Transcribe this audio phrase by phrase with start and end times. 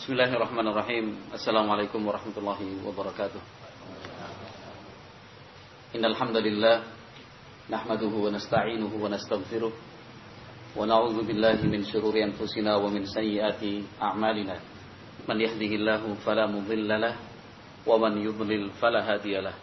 [0.00, 1.28] Bismillahirrahmanirrahim.
[1.28, 3.36] Assalamualaikum warahmatullahi wabarakatuh.
[5.92, 6.88] Innal hamdalillah
[7.68, 14.56] nahmaduhu wa nasta'inuhu wa nastaghfiruh wa na'udzu billahi min shururi anfusina wa min sayyiati a'malina.
[15.28, 17.20] Man yahdihillahu fala mudilla lahu
[17.84, 19.60] wa man yudlil fala hadiya lahu.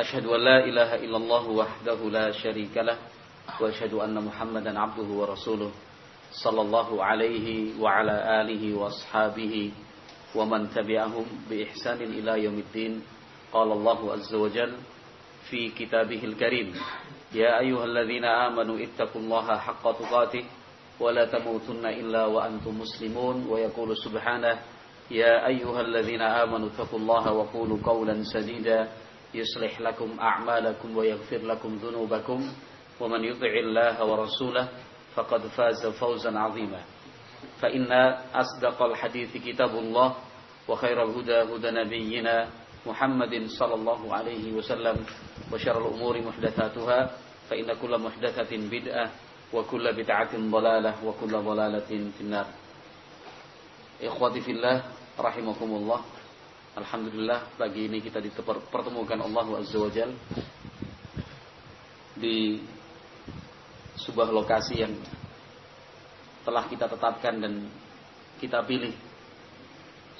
[0.00, 3.04] Ashhadu an la ilaha illallah wahdahu la syarika lahu
[3.52, 5.68] wa ashhadu anna Muhammadan 'abduhu wa rasuluh.
[6.32, 7.46] صلى الله عليه
[7.80, 9.72] وعلى آله وأصحابه
[10.36, 13.02] ومن تبعهم بإحسان إلى يوم الدين.
[13.52, 14.72] قال الله عز وجل
[15.50, 16.74] في كتابه الكريم
[17.34, 20.44] يا أيها الذين آمنوا اتقوا الله حق تقاته
[21.00, 23.46] ولا تموتن إلا وأنتم مسلمون.
[23.48, 24.58] ويقول سبحانه
[25.10, 28.88] يا أيها الذين آمنوا اتقوا الله وقولوا قولا سديدا
[29.34, 32.40] يصلح لكم أعمالكم ويغفر لكم ذنوبكم.
[33.00, 34.68] ومن يطع الله ورسوله
[35.15, 36.81] فقد فاز فوزا عظيما
[37.61, 37.91] فإن
[38.33, 40.15] أصدق الحديث كتاب الله
[40.67, 42.47] وخير الهدى هدى نبينا
[42.85, 45.05] محمد صلى الله عليه وسلم
[45.53, 46.99] وشر الأمور محدثاتها
[47.49, 49.11] فإن كل محدثة بدعة
[49.53, 52.45] وكل بدعة ضلالة وكل ضلالة في النار
[54.03, 54.83] إخوتي في الله
[55.19, 56.01] رحمكم الله
[56.73, 60.09] Alhamdulillah pagi ini kita dipertemukan Allah Azza wa Jal
[62.17, 62.57] di
[63.98, 64.94] sebuah lokasi yang
[66.46, 67.66] telah kita tetapkan dan
[68.38, 68.94] kita pilih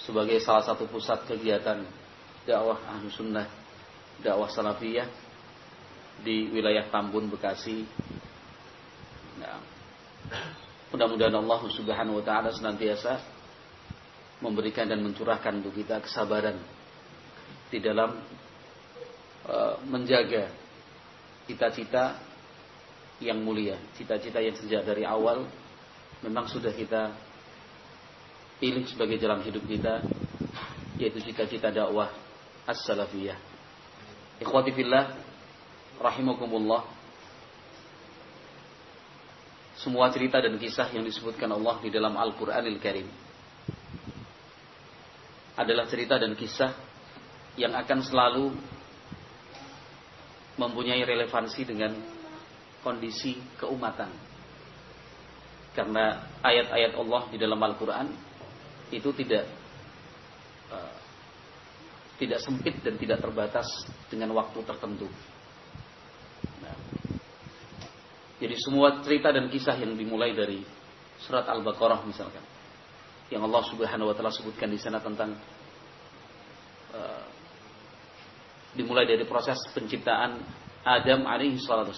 [0.03, 1.87] sebagai salah satu pusat kegiatan
[2.43, 3.47] dakwah ahlu sunnah,
[4.21, 5.07] dakwah salafiyah
[6.23, 7.87] di wilayah Tambun, Bekasi.
[9.39, 9.63] Nah,
[10.91, 13.23] mudah-mudahan Allah Subhanahu wa taala senantiasa
[14.43, 16.59] memberikan dan mencurahkan untuk kita kesabaran
[17.71, 18.19] di dalam
[19.47, 20.51] uh, menjaga
[21.47, 22.28] cita-cita
[23.19, 25.47] yang mulia, cita-cita yang sejak dari awal
[26.23, 27.15] memang sudah kita
[28.59, 30.03] pilih sebagai jalan hidup kita,
[30.99, 32.11] yaitu cita-cita dakwah
[32.67, 33.39] as-salafiyah.
[34.43, 35.15] Ikhwati fillah,
[35.99, 36.87] rahimakumullah.
[39.79, 43.07] Semua cerita dan kisah yang disebutkan Allah di dalam Al-Qur'anil Karim
[45.59, 46.75] adalah cerita dan kisah
[47.59, 48.55] yang akan selalu
[50.59, 51.95] mempunyai relevansi dengan
[52.89, 54.09] kondisi keumatan.
[55.77, 58.09] Karena ayat-ayat Allah di dalam Al-Quran
[58.89, 59.45] itu tidak
[60.73, 60.97] uh,
[62.17, 63.69] tidak sempit dan tidak terbatas
[64.09, 65.07] dengan waktu tertentu.
[66.65, 66.77] Nah,
[68.41, 70.65] jadi semua cerita dan kisah yang dimulai dari
[71.21, 72.43] surat Al-Baqarah misalkan,
[73.29, 75.37] yang Allah Subhanahu Wa Taala sebutkan di sana tentang
[76.97, 77.25] uh,
[78.75, 80.43] dimulai dari proses penciptaan
[80.83, 81.93] Adam alaihi salatu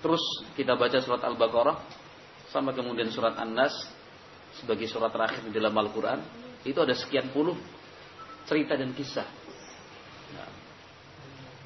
[0.00, 0.22] Terus
[0.54, 1.76] kita baca surat Al-Baqarah
[2.52, 3.74] sama kemudian surat An-Nas
[4.56, 6.20] sebagai surat terakhir di dalam Al-Quran
[6.64, 7.56] itu ada sekian puluh
[8.48, 9.26] cerita dan kisah.
[10.34, 10.50] Nah,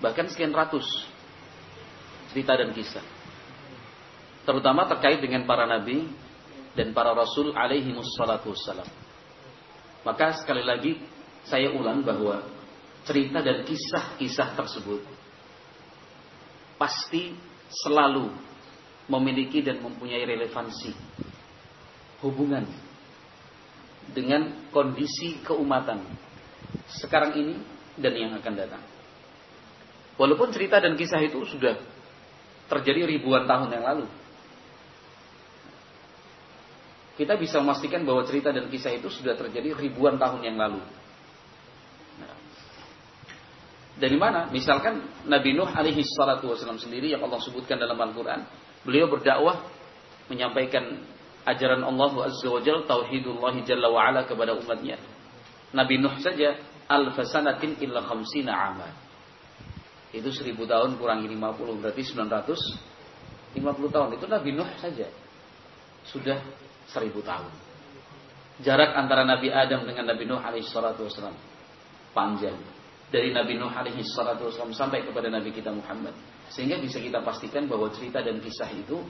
[0.00, 0.86] bahkan sekian ratus
[2.32, 3.04] cerita dan kisah.
[4.46, 6.08] Terutama terkait dengan para nabi
[6.74, 8.88] dan para rasul alaihi wassalatu wassalam.
[10.06, 10.96] Maka sekali lagi
[11.44, 12.40] saya ulang bahwa
[13.04, 15.02] cerita dan kisah-kisah tersebut
[16.80, 17.36] pasti
[17.70, 18.30] selalu
[19.10, 20.94] memiliki dan mempunyai relevansi
[22.22, 22.66] hubungan
[24.10, 26.02] dengan kondisi keumatan
[26.90, 27.54] sekarang ini
[27.98, 28.82] dan yang akan datang.
[30.18, 31.78] Walaupun cerita dan kisah itu sudah
[32.68, 34.06] terjadi ribuan tahun yang lalu.
[37.16, 40.80] Kita bisa memastikan bahwa cerita dan kisah itu sudah terjadi ribuan tahun yang lalu.
[44.00, 44.48] Dari mana?
[44.48, 48.48] Misalkan Nabi Nuh alaihi salatu wasallam sendiri yang Allah sebutkan dalam Al-Quran.
[48.80, 49.60] Beliau berdakwah
[50.32, 51.04] menyampaikan
[51.44, 54.96] ajaran Allah Azza wa Jal, Tauhidullah Jalla wa ala kepada umatnya.
[55.76, 56.56] Nabi Nuh saja
[56.88, 58.88] al-fasanatin illa khamsina amal.
[60.16, 63.60] Itu seribu tahun kurangi 50 berarti 950
[63.92, 64.08] tahun.
[64.16, 65.12] Itu Nabi Nuh saja.
[66.08, 66.40] Sudah
[66.88, 67.52] seribu tahun.
[68.64, 71.36] Jarak antara Nabi Adam dengan Nabi Nuh alaihi salatu wasallam
[72.16, 72.56] panjang
[73.10, 76.14] dari Nabi Nuh alaihi salatu wasallam sampai kepada Nabi kita Muhammad.
[76.50, 79.02] Sehingga bisa kita pastikan bahwa cerita dan kisah itu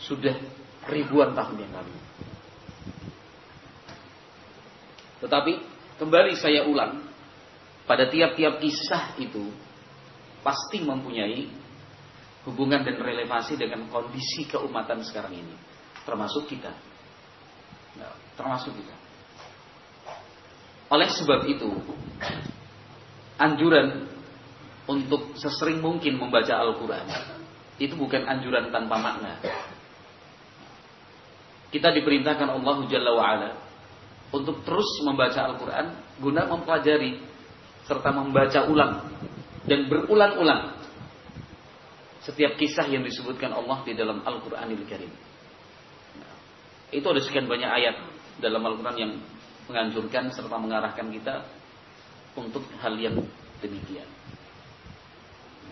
[0.00, 0.36] sudah
[0.88, 1.96] ribuan tahun yang lalu.
[5.24, 5.52] Tetapi
[5.96, 7.00] kembali saya ulang,
[7.88, 9.48] pada tiap-tiap kisah itu
[10.44, 11.48] pasti mempunyai
[12.46, 15.56] hubungan dan relevansi dengan kondisi keumatan sekarang ini,
[16.06, 16.70] termasuk kita.
[17.96, 18.94] Nah, termasuk kita.
[20.92, 21.66] Oleh sebab itu,
[23.36, 24.08] anjuran
[24.86, 27.06] untuk sesering mungkin membaca Al-Quran
[27.76, 29.36] itu bukan anjuran tanpa makna.
[31.68, 33.50] kita diperintahkan Allah Jalla wa'ala
[34.32, 35.86] untuk terus membaca Al-Quran
[36.22, 37.20] guna mempelajari
[37.84, 39.12] serta membaca ulang
[39.68, 40.74] dan berulang-ulang
[42.24, 45.12] setiap kisah yang disebutkan Allah di dalam Al-Quranil Karim.
[46.90, 47.96] Itu ada sekian banyak ayat
[48.42, 49.12] dalam Al-Quran yang
[49.70, 51.46] menganjurkan serta mengarahkan kita
[52.36, 53.16] untuk hal yang
[53.64, 54.06] demikian.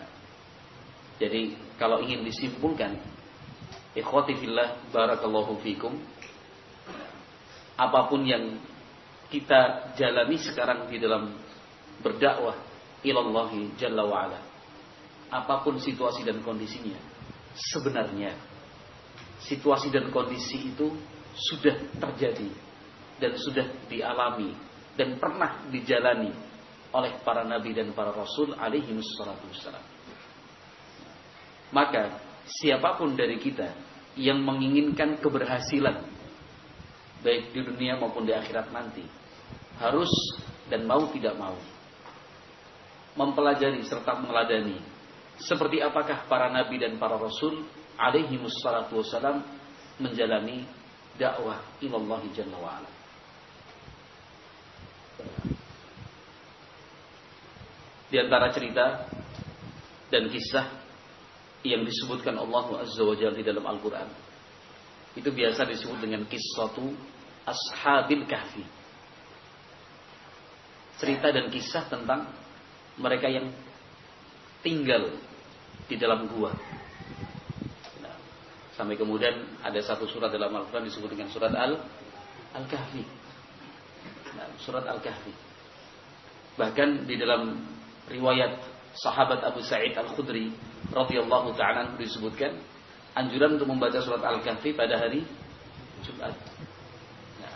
[0.01, 0.09] Nah,
[1.21, 2.97] jadi kalau ingin disimpulkan,
[3.93, 5.93] ikhwati fillah barakallahu fikum,
[7.77, 8.57] apa pun yang
[9.29, 11.31] kita jalani sekarang di dalam
[12.01, 12.57] berdakwah
[13.05, 14.55] ilallahi jalla wa'ala
[15.35, 16.97] apa pun situasi dan kondisinya,
[17.73, 18.31] sebenarnya
[19.41, 20.93] situasi dan kondisi itu
[21.35, 22.49] sudah terjadi
[23.19, 24.55] dan sudah dialami
[24.95, 26.31] dan pernah dijalani
[26.95, 29.83] oleh para nabi dan para rasul alaihi wassalam.
[31.75, 33.75] Maka siapa pun dari kita
[34.15, 36.07] yang menginginkan keberhasilan
[37.19, 39.03] baik di dunia maupun di akhirat nanti
[39.81, 40.07] harus
[40.71, 41.57] dan mau tidak mau
[43.19, 44.79] mempelajari serta meneladani
[45.41, 47.67] seperti apakah para nabi dan para rasul
[47.99, 49.43] alaihi wassalatu wassalam
[49.99, 50.63] menjalani
[51.19, 52.91] dakwah ilallah jalla wa'ala.
[58.09, 59.09] Di antara cerita
[60.13, 60.67] dan kisah
[61.65, 64.05] yang disebutkan Allah Azza wa Jalla di dalam Al-Quran
[65.17, 66.93] itu biasa disebut dengan kisatu
[67.47, 68.61] ashabil kahfi
[71.01, 72.29] cerita dan kisah tentang
[72.95, 73.51] mereka yang
[74.63, 75.11] tinggal
[75.85, 76.55] di dalam gua.
[78.01, 78.15] Nah,
[78.73, 81.77] sampai kemudian ada satu surat dalam Al-Quran disebut dengan surat Al
[82.55, 83.03] Al-Kahfi.
[84.39, 85.33] Nah, surat Al-Kahfi.
[86.55, 87.59] Bahkan di dalam
[88.09, 88.61] riwayat
[88.95, 90.53] sahabat Abu Sa'id Al-Khudri
[90.93, 92.55] radhiyallahu taala disebutkan
[93.15, 95.23] anjuran untuk membaca surat Al-Kahfi pada hari
[96.03, 96.35] Jumat.
[97.41, 97.55] Nah,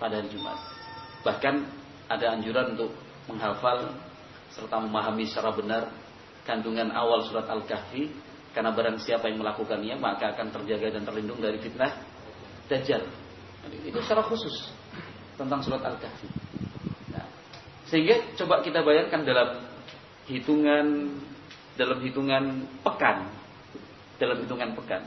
[0.00, 0.58] pada hari Jumat.
[1.24, 1.54] Bahkan
[2.12, 2.92] ada anjuran untuk
[3.26, 3.94] menghafal
[4.52, 5.90] serta memahami secara benar
[6.46, 8.12] kandungan awal surat Al-Kahfi
[8.56, 11.92] karena barang siapa yang melakukannya maka akan terjaga dan terlindung dari fitnah
[12.66, 13.04] Dajjal.
[13.86, 14.70] Itu secara khusus
[15.36, 16.28] tentang surat Al-Kahfi.
[17.12, 17.26] Nah,
[17.86, 19.75] sehingga coba kita bayangkan dalam
[20.26, 21.16] hitungan
[21.78, 23.30] dalam hitungan pekan,
[24.18, 25.02] dalam hitungan pekan.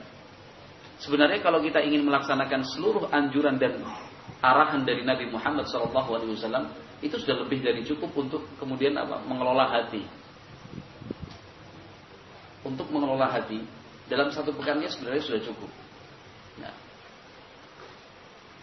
[1.00, 3.80] Sebenarnya kalau kita ingin melaksanakan seluruh anjuran dan
[4.44, 5.96] arahan dari Nabi Muhammad SAW
[7.00, 9.24] itu sudah lebih dari cukup untuk kemudian apa?
[9.24, 10.04] Mengelola hati.
[12.68, 13.64] Untuk mengelola hati
[14.12, 15.72] dalam satu pekannya sebenarnya sudah cukup.
[16.60, 16.76] Nah,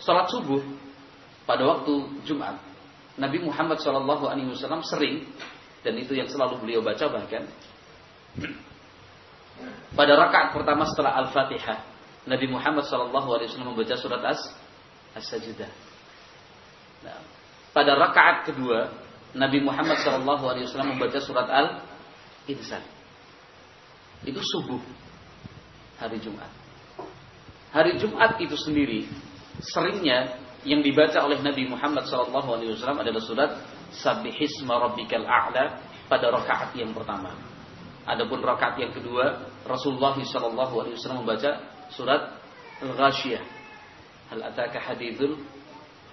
[0.05, 0.61] sholat subuh
[1.49, 2.61] pada waktu Jumat
[3.17, 5.25] Nabi Muhammad SAW sering
[5.87, 7.47] dan itu yang selalu beliau baca bahkan
[9.95, 11.79] pada rakaat pertama setelah Al-Fatihah
[12.27, 13.15] Nabi Muhammad SAW
[13.63, 14.43] membaca surat As
[15.15, 15.71] As-Sajdah.
[17.07, 17.23] Nah,
[17.71, 18.91] pada rakaat kedua,
[19.33, 22.83] Nabi Muhammad SAW membaca surat Al-Insan.
[24.27, 24.83] Itu subuh
[26.03, 26.51] hari Jumat.
[27.71, 29.07] Hari Jumat itu sendiri
[29.63, 30.37] seringnya
[30.67, 32.43] yang dibaca oleh Nabi Muhammad SAW
[32.75, 33.51] adalah surat
[33.95, 37.35] Sabihisma Rabbikal A'la pada rakaat yang pertama.
[38.07, 41.51] Adapun rakaat yang kedua, Rasulullah SAW membaca
[41.91, 42.39] surat
[42.83, 43.43] Al-Ghashiyah.
[44.31, 45.39] Hal ataka hadithul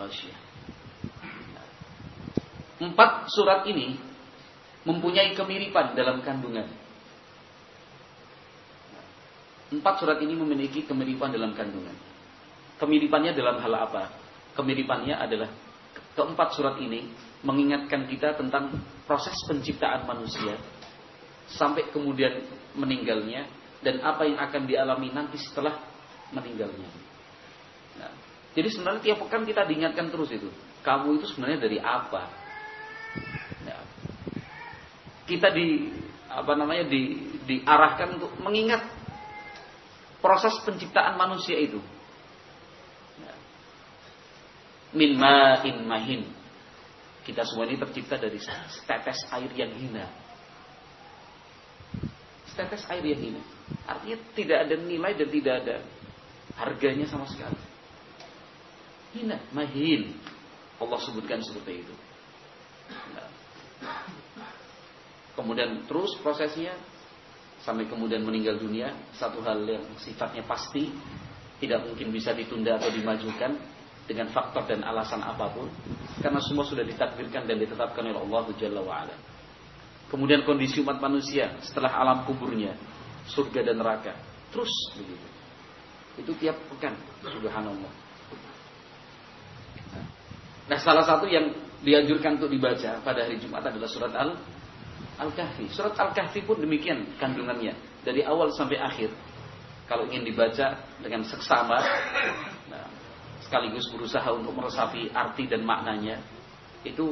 [0.02, 0.40] Ghashiyah.
[2.82, 3.96] Empat surat ini
[4.84, 6.68] mempunyai kemiripan dalam kandungan.
[9.74, 11.96] Empat surat ini memiliki kemiripan dalam kandungan.
[12.78, 14.12] Kemiripannya dalam hal apa?
[14.54, 15.50] Kemiripannya adalah
[16.14, 17.10] keempat surat ini
[17.44, 20.56] mengingatkan kita tentang proses penciptaan manusia
[21.52, 22.44] sampai kemudian
[22.80, 23.46] meninggalnya
[23.84, 25.76] dan apa yang akan dialami nanti setelah
[26.32, 26.88] meninggalnya.
[28.00, 28.12] Nah,
[28.56, 30.48] jadi sebenarnya tiap pekan kita diingatkan terus itu.
[30.82, 32.44] Kamu itu sebenarnya dari apa?
[35.24, 35.88] kita di
[36.28, 38.84] apa namanya di diarahkan untuk mengingat
[40.20, 41.80] proses penciptaan manusia itu.
[44.94, 46.22] Min ma'in mahin.
[47.24, 50.06] Kita semua ini tercipta dari setetes air yang hina.
[52.52, 53.42] Setetes air yang hina.
[53.88, 55.76] Artinya tidak ada nilai dan tidak ada
[56.60, 57.60] harganya sama sekali.
[59.16, 60.20] Hina, mahin.
[60.84, 61.96] Allah sebutkan seperti itu.
[65.34, 66.76] Kemudian terus prosesnya
[67.64, 70.92] sampai kemudian meninggal dunia satu hal yang sifatnya pasti
[71.64, 73.56] tidak mungkin bisa ditunda atau dimajukan
[74.04, 75.72] dengan faktor dan alasan apa pun
[76.20, 79.16] karena semua sudah ditakdirkan dan ditetapkan oleh Allah Jalla wa'ala
[80.12, 82.76] kemudian kondisi umat manusia setelah alam kuburnya
[83.32, 84.14] surga dan neraka
[84.52, 85.34] terus begitu
[86.14, 86.94] Itu tiap pekan,
[87.26, 87.90] subhanallah.
[90.70, 91.50] Nah, salah satu yang
[91.82, 94.38] dianjurkan untuk dibaca pada hari Jumat adalah surat Al
[95.20, 95.68] Al-Kahfi.
[95.74, 97.74] Surat Al-Kahfi pun demikian kandungannya
[98.06, 99.10] dari awal sampai akhir.
[99.90, 101.76] Kalau ingin dibaca dengan seksama,
[103.44, 106.18] sekaligus berusaha untuk meresapi arti dan maknanya,
[106.88, 107.12] itu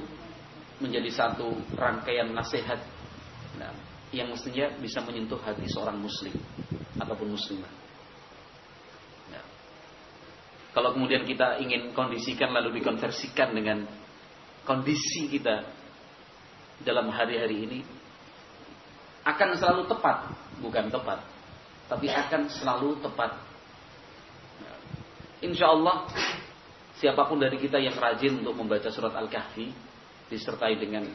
[0.81, 2.79] menjadi satu rangkaian nasihat
[3.59, 3.71] nah,
[4.09, 6.33] yang mestinya bisa menyentuh hati seorang muslim
[6.97, 7.81] ataupun muslimah.
[10.71, 13.83] Kalau kemudian kita ingin kondisikan lalu dikonversikan dengan
[14.63, 15.67] kondisi kita
[16.87, 17.79] dalam hari-hari ini
[19.27, 20.31] akan selalu tepat,
[20.63, 21.19] bukan tepat,
[21.91, 23.50] tapi akan selalu tepat.
[25.41, 26.05] Insya Allah
[27.01, 29.73] siapa pun dari kita yang rajin untuk membaca surat Al-Kahfi
[30.29, 31.09] disertai dengan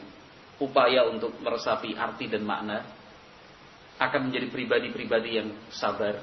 [0.59, 2.83] upaya untuk meresapi arti dan makna
[3.97, 6.21] akan menjadi pribadi-pribadi yang sabar,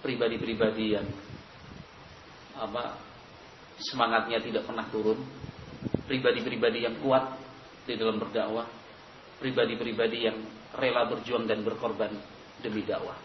[0.00, 1.06] pribadi-pribadi yang
[2.56, 2.96] apa
[3.80, 5.20] semangatnya tidak pernah turun,
[6.08, 7.36] pribadi-pribadi yang kuat
[7.84, 8.68] di dalam berdakwah,
[9.42, 10.36] pribadi-pribadi yang
[10.76, 12.12] rela berjuang dan berkorban
[12.62, 13.16] demi dakwah.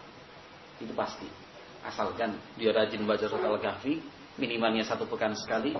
[0.82, 1.45] Itu pasti.
[1.86, 4.02] Asalkan dia rajin baca surat Al-Kahfi,
[4.42, 5.70] minimalnya satu pekan sekali.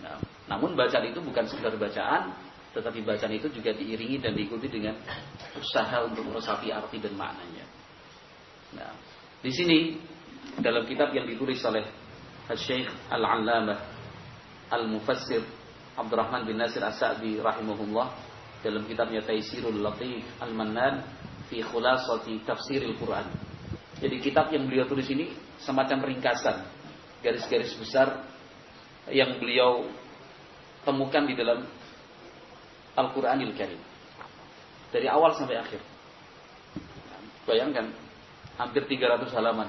[0.00, 0.16] Nah,
[0.48, 2.32] namun bacaan itu bukan sekedar bacaan,
[2.72, 4.96] tetapi bacaan itu juga diiringi dan diikuti dengan
[5.54, 7.64] usaha untuk meresapi arti dan maknanya.
[8.74, 8.90] Nah,
[9.44, 9.78] di sini
[10.58, 11.84] dalam kitab yang ditulis oleh
[12.48, 13.78] Al-Syeikh Al-Allamah
[14.72, 15.44] Al-Mufassir
[15.94, 18.10] Abdurrahman bin Nasir As-Sa'di rahimahullah
[18.64, 21.04] dalam kitabnya Taisirul Latif Al-Mannan
[21.46, 23.28] fi khulasati tafsiril Quran.
[24.02, 25.30] Jadi kitab yang beliau tulis ini
[25.62, 26.66] semacam ringkasan
[27.22, 28.26] garis-garis besar
[29.08, 29.86] yang beliau
[30.82, 31.64] temukan di dalam
[32.94, 33.80] Al-Qur'anil Karim.
[34.90, 35.80] Dari awal sampai akhir.
[37.44, 37.90] Bayangkan
[38.56, 39.68] hampir 300 halaman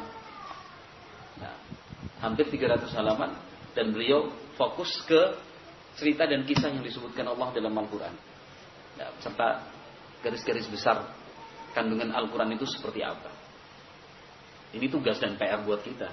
[2.23, 3.35] hampir 300 halaman
[3.75, 5.35] dan beliau fokus ke
[5.99, 8.15] cerita dan kisah yang disebutkan Allah dalam Al-Quran.
[8.95, 9.67] Ya, serta
[10.23, 11.11] garis-garis besar
[11.75, 13.34] kandungan Al-Quran itu seperti apa.
[14.73, 16.09] Ini tugas dan PR buat kita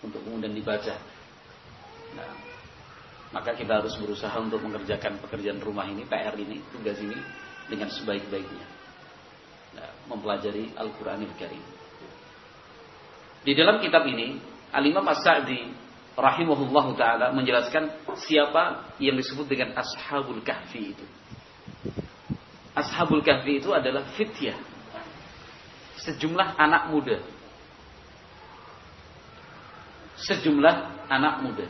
[0.00, 0.96] untuk kemudian dibaca.
[2.16, 2.32] Nah,
[3.32, 7.16] maka kita harus berusaha untuk mengerjakan pekerjaan rumah ini, PR ini, tugas ini
[7.68, 8.66] dengan sebaik-baiknya.
[9.72, 11.64] Nah, mempelajari Al-Quranil Karim.
[13.42, 14.38] Di dalam kitab ini
[14.70, 15.72] Al-Imam As-Sa'di
[16.12, 21.06] rahimahullah taala menjelaskan siapa yang disebut dengan Ashabul Kahfi itu.
[22.76, 24.56] Ashabul Kahfi itu adalah fityah.
[26.04, 27.18] Sejumlah anak muda.
[30.22, 31.66] Sejumlah anak muda.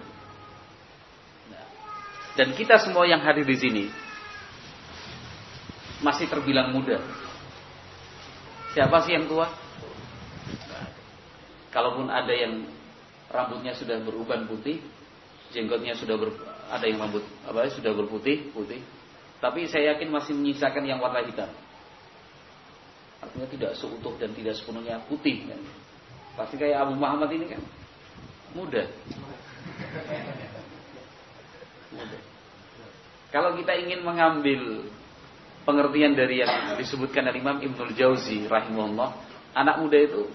[2.32, 3.85] Dan kita semua yang hadir di sini
[6.00, 6.99] masih terbilang muda.
[8.73, 9.52] Siapa sih yang tua?
[11.73, 12.64] Kalaupun ada yang
[13.28, 14.80] rambutnya sudah beruban putih,
[15.52, 16.32] jenggotnya sudah ber,
[16.73, 18.80] ada yang rambut apa sudah berputih putih,
[19.40, 21.49] tapi saya yakin masih menyisakan yang warna hitam.
[23.21, 25.61] Artinya tidak seutuh dan tidak sepenuhnya putih kan.
[26.37, 27.61] Pasti kayak Abu Muhammad ini kan
[28.56, 28.82] muda.
[31.92, 32.18] muda.
[33.32, 34.85] Kalau kita ingin mengambil
[35.64, 39.11] pengertian dari yang disebutkan oleh Imam Ibnul Jauzi rahimahullah,
[39.56, 40.28] anak muda itu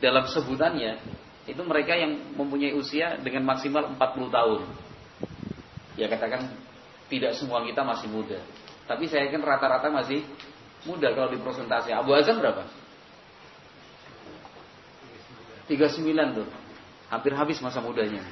[0.00, 0.98] dalam sebutannya
[1.42, 4.60] itu mereka yang mempunyai usia dengan maksimal 40 tahun.
[5.98, 6.48] Ya katakan
[7.12, 8.40] tidak semua kita masih muda.
[8.88, 10.24] Tapi saya yakin rata-rata masih
[10.88, 11.92] muda kalau di prosentase.
[11.92, 12.64] Abu Azam berapa?
[15.68, 16.48] 39 tuh.
[17.12, 18.24] Hampir habis masa mudanya.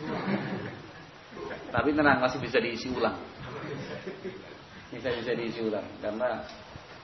[1.69, 3.21] Tapi tenang masih bisa diisi ulang.
[4.89, 6.43] Bisa bisa diisi ulang karena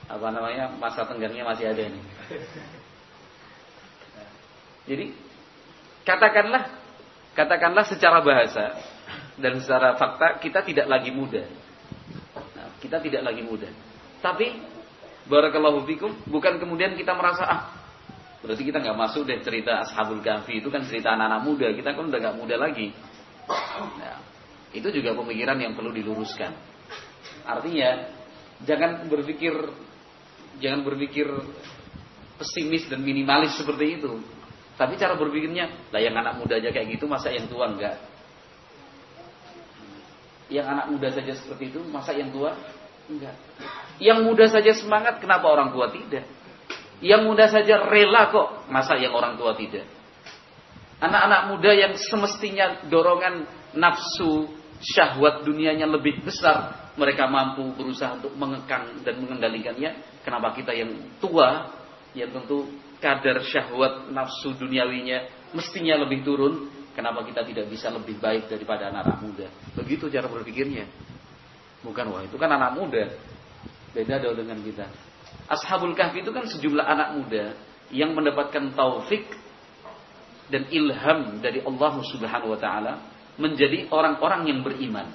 [0.09, 2.03] apa namanya masa tenggangnya masih ada nih.
[4.87, 5.05] Jadi
[6.07, 6.63] Katakanlah,
[7.35, 8.79] katakanlah secara bahasa
[9.35, 11.43] dan secara fakta kita tidak lagi muda.
[12.55, 13.67] Nah, kita tidak lagi muda.
[14.23, 14.55] Tapi
[15.27, 17.61] barakallahu fikum bukan kemudian kita merasa ah
[18.43, 22.03] berarti kita nggak masuk deh cerita ashabul kahfi itu kan cerita anak-anak muda kita kan
[22.05, 22.93] udah nggak muda lagi.
[23.97, 24.19] Nah,
[24.75, 26.51] itu juga pemikiran yang perlu diluruskan.
[27.47, 28.13] Artinya
[28.67, 29.53] jangan berpikir
[30.61, 31.27] jangan berpikir
[32.37, 34.21] pesimis dan minimalis seperti itu.
[34.77, 37.97] Tapi cara berpikirnya, lah yang anak muda aja kayak gitu, masa yang tua enggak?
[40.53, 42.53] Yang anak muda saja seperti itu, masa yang tua
[43.09, 43.33] enggak?
[43.97, 46.29] Yang muda saja semangat, kenapa orang tua tidak?
[46.97, 49.85] Yang muda saja rela kok, masa yang orang tua tidak?
[50.97, 53.45] Anak-anak muda yang semestinya dorongan
[53.77, 54.49] nafsu,
[54.81, 60.21] syahwat dunianya lebih besar, mereka mampu berusaha untuk mengekang dan mengendalikannya.
[60.25, 60.89] Kenapa kita yang
[61.21, 61.69] tua,
[62.17, 62.65] yang tentu
[62.97, 66.65] kadar syahwat nafsu duniawinya mestinya lebih turun,
[66.97, 69.47] kenapa kita tidak bisa lebih baik daripada anak-anak muda?
[69.77, 70.89] Begitu cara berpikirnya.
[71.85, 73.05] Bukan wah itu kan anak muda.
[73.93, 75.06] Beda dong dengan kita.
[75.47, 77.45] Ashabul Kahfi itu kan sejumlah anak muda
[77.91, 79.23] yang mendapatkan taufik
[80.51, 82.93] dan ilham dari Allah Subhanahu wa taala
[83.39, 85.07] menjadi orang-orang yang beriman.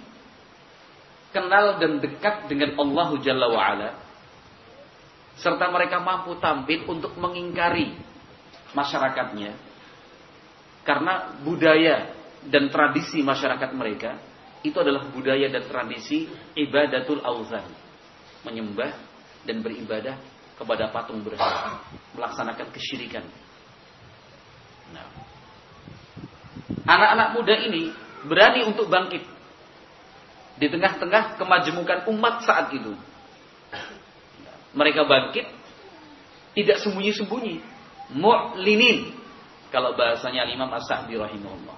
[1.33, 3.91] Kenal dan dekat dengan Allah Jalla wa ala.
[5.37, 7.97] Serta mereka mampu tampil untuk mengingkari
[8.77, 9.57] masyarakatnya.
[10.85, 12.13] Karena budaya
[12.45, 14.21] dan tradisi masyarakat mereka
[14.63, 17.67] itu adalah budaya dan tradisi ibadatul auzan
[18.47, 19.12] menyembah
[19.43, 20.17] dan beribadah
[20.59, 21.83] kepada patung berhala.
[22.15, 23.25] Melaksanakan kesyirikan.
[24.93, 25.09] Nah.
[26.85, 27.91] anak-anak muda ini
[28.29, 29.25] berani untuk bangkit.
[30.61, 32.93] Di tengah-tengah kemajemukan umat saat itu.
[34.77, 35.49] Mereka bangkit
[36.53, 37.61] tidak sembunyi-sembunyi,
[38.13, 39.17] mu'linin.
[39.73, 41.77] Kalau bahasanya Imam As-Sa'di rahimahullah.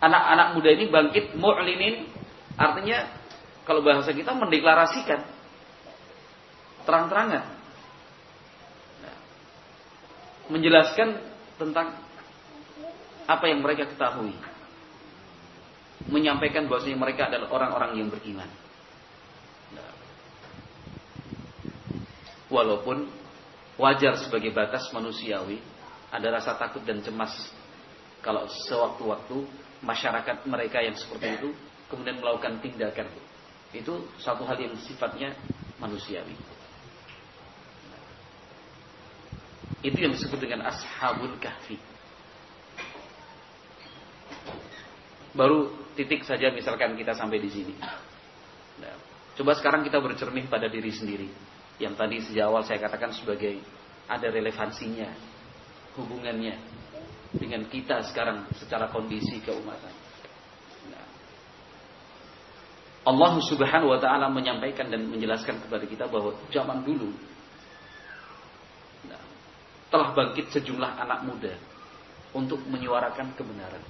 [0.00, 2.08] Anak-anak muda ini bangkit mu'linin.
[2.56, 3.04] Artinya
[3.68, 5.35] kalau bahasa kita mendeklarasikan
[6.86, 7.44] terang-terangan.
[10.46, 11.08] Menjelaskan
[11.58, 11.98] tentang
[13.26, 14.32] apa yang mereka ketahui.
[16.06, 18.46] Menyampaikan bahwasanya mereka adalah orang-orang yang beriman.
[22.46, 23.10] Walaupun
[23.74, 25.58] wajar sebagai batas manusiawi,
[26.14, 27.34] ada rasa takut dan cemas
[28.22, 29.42] kalau sewaktu-waktu
[29.82, 31.50] masyarakat mereka yang seperti itu
[31.90, 33.10] kemudian melakukan tindakan.
[33.74, 35.34] Itu satu hal yang sifatnya
[35.82, 36.55] manusiawi.
[39.82, 41.78] Itu yang disebut dengan ashabul kahfi.
[45.36, 45.68] Baru
[45.98, 47.74] titik saja misalkan kita sampai di sini.
[48.80, 48.96] Nah,
[49.36, 51.28] coba sekarang kita bercermin pada diri sendiri
[51.76, 53.60] yang tadi sejak awal saya katakan sebagai
[54.08, 55.12] ada relevansinya
[55.98, 56.56] hubungannya
[57.36, 59.92] dengan kita sekarang secara kondisi keumatan.
[60.88, 61.06] Nah.
[63.12, 67.12] Allah Subhanahu wa taala menyampaikan dan menjelaskan kepada kita bahwa zaman dulu
[69.88, 71.54] telah bangkit sejumlah anak muda
[72.34, 73.82] untuk menyuarakan kebenaran.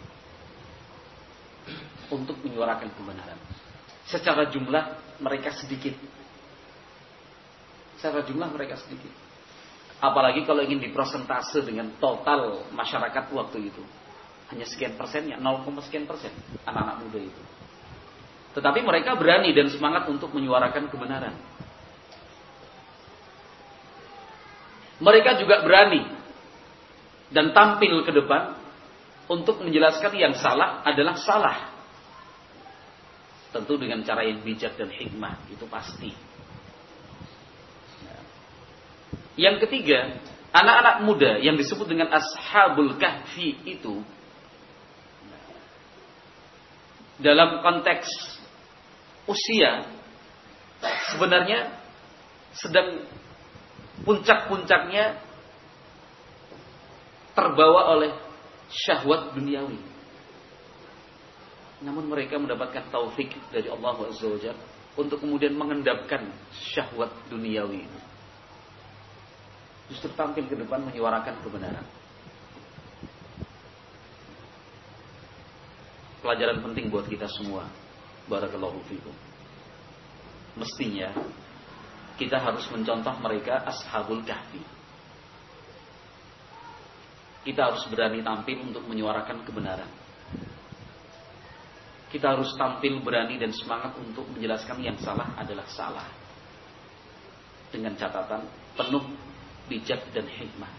[2.13, 3.39] Untuk menyuarakan kebenaran.
[4.07, 4.85] Secara jumlah
[5.19, 5.99] mereka sedikit
[7.97, 9.09] Secara jumlah mereka sedikit.
[10.05, 13.83] Apalagi kalau ingin diprosentase dengan total masyarakat waktu itu.
[14.53, 16.31] Hanya sekian persennya, 0, sekian persen
[16.69, 17.43] anak-anak muda itu.
[18.55, 21.35] Tetapi mereka berani dan semangat untuk menyuarakan kebenaran.
[24.97, 26.09] Mereka juga berani
[27.29, 28.57] dan tampil ke depan
[29.27, 31.59] untuk menjelaskan yang salah adalah salah.
[33.51, 36.13] Tentu dengan cara yang bijak dan hikmah, itu pasti.
[39.37, 40.17] Yang ketiga,
[40.53, 44.01] anak-anak muda yang disebut dengan ashabul kahfi itu
[47.21, 48.09] dalam konteks
[49.29, 49.89] usia
[51.13, 51.81] sebenarnya
[52.53, 53.05] sedang
[54.07, 55.19] puncak-puncaknya
[57.35, 58.15] terbawa oleh
[58.71, 59.83] syahwat duniawi.
[61.85, 64.55] Namun mereka mendapatkan taufik dari Allah Azza
[64.97, 68.01] untuk kemudian mengendapkan syahwat duniawi itu
[69.91, 71.87] justru tampil ke depan menyuarakan kebenaran.
[76.23, 77.71] Pelajaran penting buat kita semua.
[78.27, 79.15] Barakallahu fikum.
[80.59, 81.15] Mestinya
[82.17, 84.61] kita harus mencontoh mereka ashabul kahfi.
[87.45, 89.87] Kita harus berani tampil untuk menyuarakan kebenaran.
[92.11, 96.09] Kita harus tampil berani dan semangat untuk menjelaskan yang salah adalah salah.
[97.71, 99.05] Dengan catatan penuh
[99.69, 100.73] bijak dan hikmah.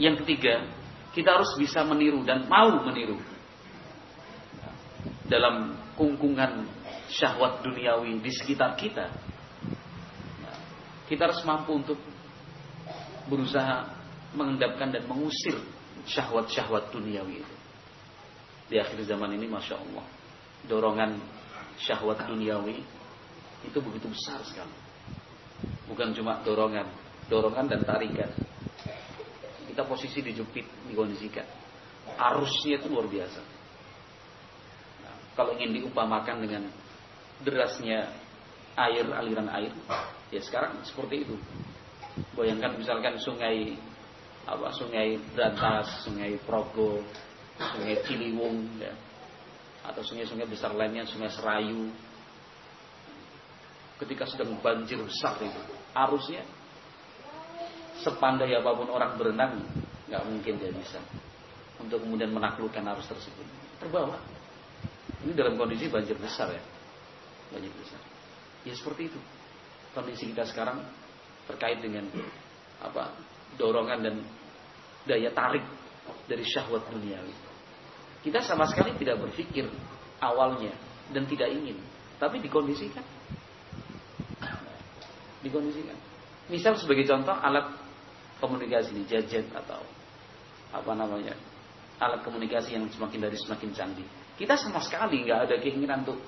[0.00, 0.66] Yang ketiga,
[1.14, 3.20] kita harus bisa meniru dan mau meniru
[5.30, 6.66] dalam kungkungan
[7.10, 9.10] syahwat duniawi di sekitar kita.
[11.10, 11.98] Kita harus mampu untuk
[13.26, 13.90] berusaha
[14.34, 15.58] mengendapkan dan mengusir
[16.06, 17.54] syahwat-syahwat duniawi itu.
[18.70, 20.06] Di akhir zaman ini, masya Allah,
[20.70, 21.18] dorongan
[21.82, 22.78] syahwat duniawi
[23.66, 24.72] itu begitu besar sekali.
[25.90, 26.86] Bukan cuma dorongan,
[27.26, 28.30] dorongan dan tarikan.
[29.66, 31.46] Kita posisi dijepit, dikondisikan.
[32.14, 33.42] Arusnya itu luar biasa.
[35.02, 36.62] Nah, kalau ingin diupamakan dengan
[37.44, 38.10] derasnya
[38.76, 39.72] air, aliran air,
[40.30, 41.36] ya sekarang seperti itu.
[42.36, 43.76] Bayangkan misalkan sungai
[44.48, 47.04] apa sungai Berantas, sungai Progo,
[47.56, 48.92] sungai Ciliwung, ya,
[49.84, 51.92] atau sungai-sungai besar lainnya, sungai Serayu,
[54.00, 55.60] ketika sedang banjir besar itu
[55.92, 56.40] arusnya
[58.00, 59.60] sepandai apa pun orang berenang
[60.08, 60.96] nggak mungkin dia bisa
[61.76, 63.44] untuk kemudian menaklukkan arus tersebut.
[63.80, 64.16] Terbawa.
[65.20, 66.62] Ini dalam kondisi banjir besar ya,
[67.50, 68.00] banjir besar.
[68.64, 69.20] Ya seperti itu
[69.94, 70.82] kondisi kita sekarang
[71.50, 72.06] terkait dengan
[72.80, 73.14] apa
[73.58, 74.16] dorongan dan
[75.04, 75.64] daya tarik
[76.30, 77.34] dari syahwat duniawi.
[78.20, 79.66] Kita sama sekali tidak berpikir
[80.20, 80.76] awalnya
[81.10, 81.76] dan tidak ingin,
[82.20, 83.02] tapi dikondisikan.
[85.44, 85.96] Dikondisikan.
[86.52, 87.72] Misal sebagai contoh alat
[88.38, 89.80] komunikasi di gadget atau
[90.70, 91.34] apa namanya
[92.00, 94.08] alat komunikasi yang semakin dari semakin canggih.
[94.36, 96.20] Kita sama sekali nggak ada keinginan untuk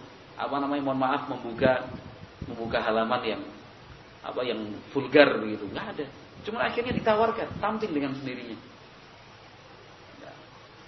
[0.42, 1.87] apa namanya mohon maaf membuka
[2.50, 3.42] membuka halaman yang
[4.22, 4.59] apa yang
[4.90, 6.07] vulgar begitu nggak ada.
[6.42, 8.59] Cuma akhirnya ditawarkan tampil dengan sendirinya.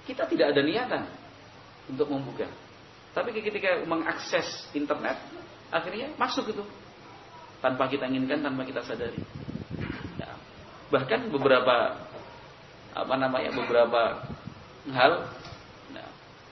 [0.04, 1.02] Kita tidak ada niatan
[1.88, 2.44] untuk membuka.
[3.14, 5.16] Tapi ketika mengakses internet,
[5.70, 6.64] akhirnya masuk itu.
[7.62, 9.16] Tanpa kita inginkan, tanpa kita sadari.
[10.20, 10.36] Nah,
[10.92, 11.96] bahkan beberapa
[12.94, 14.28] apa namanya beberapa
[14.92, 15.12] hal
[15.96, 16.08] nah,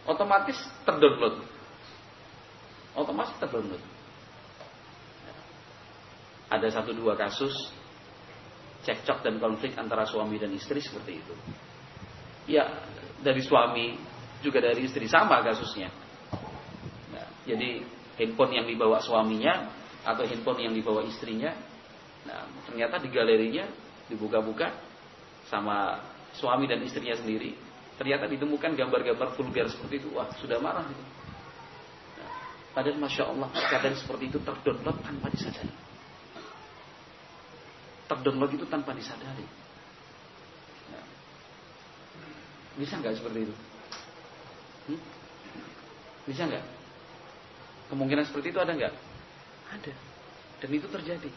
[0.09, 0.57] otomatis
[0.89, 1.52] terdownload.
[2.93, 3.37] Otomatis.
[3.41, 3.79] Nah,
[6.53, 7.53] ada satu dua kasus
[8.83, 11.35] cekcok dan konflik antara suami dan istri seperti itu.
[12.51, 12.67] Ya,
[13.23, 13.95] dari suami
[14.43, 15.89] juga dari istri sama kasusnya.
[17.15, 17.87] Nah, jadi
[18.19, 19.71] handphone yang dibawa suaminya
[20.03, 21.55] atau handphone yang dibawa istrinya,
[22.27, 23.65] nah ternyata di galerinya
[24.11, 24.75] dibuka-buka
[25.47, 26.03] sama
[26.35, 27.55] suami dan istrinya sendiri,
[27.95, 30.09] ternyata ditemukan gambar-gambar vulgar seperti itu.
[30.11, 31.22] Wah, sudah marah itu.
[32.73, 35.73] Padahal masya Allah keadaan seperti itu terdownload tanpa disadari.
[38.09, 39.45] Terdownload itu tanpa disadari.
[42.81, 43.55] Bisa nggak seperti itu?
[44.89, 45.01] Hmm?
[46.25, 46.65] Bisa nggak?
[47.93, 48.95] Kemungkinan seperti itu ada nggak?
[49.77, 49.93] Ada.
[50.65, 51.31] Dan itu terjadi.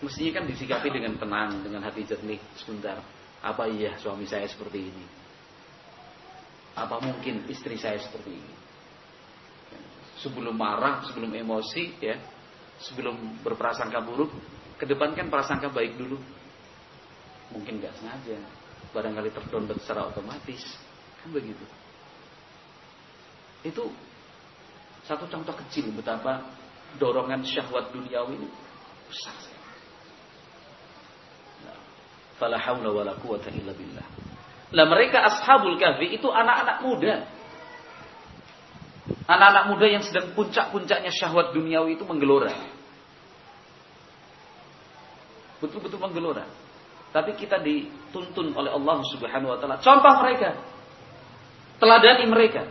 [0.00, 2.40] Mestinya kan disikapi dengan tenang, dengan hati jernih.
[2.56, 3.02] Sebentar,
[3.44, 5.04] apa iya suami saya seperti ini?
[6.78, 8.67] Apa mungkin istri saya seperti ini?
[10.18, 12.18] Sebelum marah, sebelum emosi, ya,
[12.82, 14.34] sebelum berprasangka buruk,
[14.78, 16.18] kedepankan prasangka baik dulu.
[17.54, 18.38] Mungkin nggak sengaja,
[18.92, 20.62] barangkali terdownload secara otomatis
[21.18, 21.64] kan begitu.
[23.66, 23.90] Itu
[25.04, 26.46] satu contoh kecil betapa
[27.00, 28.48] dorongan syahwat duniawi ini
[29.08, 29.34] besar.
[31.64, 31.78] Nah,
[32.38, 34.06] fala haula wala quwata illa billah.
[34.76, 37.14] Lah mereka ashabul kahfi itu anak-anak muda
[39.28, 42.52] anak-anak muda yang sedang puncak-puncaknya syahwat duniawi itu menggelora
[45.58, 46.46] betul-betul menggelora
[47.08, 49.80] tapi kita dituntun oleh Allah Subhanahu wa taala.
[49.80, 50.60] Contoh mereka.
[51.80, 52.62] Teladani mereka.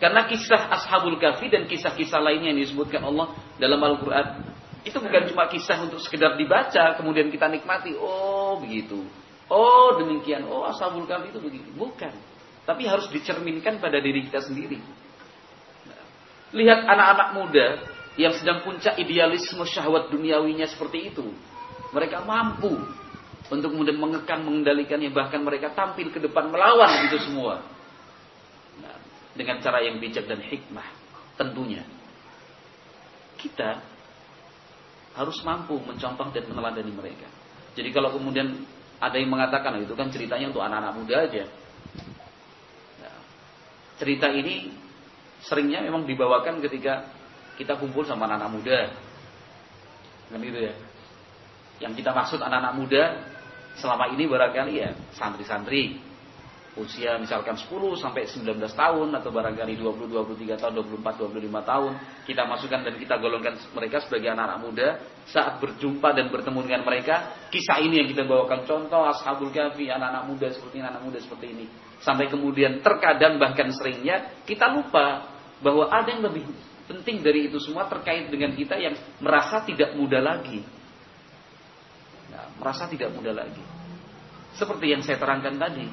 [0.00, 4.48] Karena kisah Ashabul Kahfi dan kisah-kisah lainnya yang disebutkan Allah dalam Al-Qur'an
[4.80, 7.94] itu bukan cuma kisah untuk sekedar dibaca kemudian kita nikmati.
[8.00, 9.04] Oh, begitu.
[9.46, 10.48] Oh, demikian.
[10.48, 11.68] Oh, Ashabul Kahfi itu begitu.
[11.76, 12.10] Bukan.
[12.64, 14.80] Tapi harus dicerminkan pada diri kita sendiri.
[16.50, 17.66] Lihat anak-anak muda
[18.18, 21.30] yang sedang puncak idealisme syahwat duniawinya seperti itu.
[21.94, 22.74] Mereka mampu
[23.50, 27.62] untuk kemudian mengekang, mengendalikannya, bahkan mereka tampil ke depan melawan itu semua.
[28.78, 28.96] Nah,
[29.34, 30.86] dengan cara yang bijak dan hikmah,
[31.34, 31.82] tentunya.
[33.38, 33.82] Kita
[35.18, 37.26] harus mampu mencontoh dan meneladani mereka.
[37.74, 38.54] Jadi kalau kemudian
[39.02, 41.44] ada yang mengatakan oh, itu kan ceritanya untuk anak-anak muda aja.
[43.02, 43.18] Nah,
[43.98, 44.70] cerita ini
[45.44, 47.08] seringnya memang dibawakan ketika
[47.60, 48.78] kita kumpul sama anak-anak muda.
[50.32, 50.74] Kan gitu ya.
[51.80, 53.02] Yang kita maksud anak-anak muda
[53.76, 56.10] selama ini barangkali ya santri-santri
[56.78, 57.66] usia misalkan 10
[57.98, 60.72] sampai 19 tahun atau barangkali 20, 23 tahun,
[61.02, 61.92] 24, 25 tahun
[62.30, 64.88] kita masukkan dan kita golongkan mereka sebagai anak-anak muda
[65.26, 70.30] saat berjumpa dan bertemu dengan mereka kisah ini yang kita bawakan contoh ashabul kahfi anak-anak
[70.30, 71.66] muda seperti ini anak muda seperti ini
[72.00, 76.48] sampai kemudian terkadang bahkan seringnya kita lupa bahwa ada yang lebih
[76.88, 80.64] penting dari itu semua terkait dengan kita yang merasa tidak muda lagi
[82.60, 83.64] merasa tidak muda lagi.
[84.52, 85.88] Seperti yang saya terangkan tadi,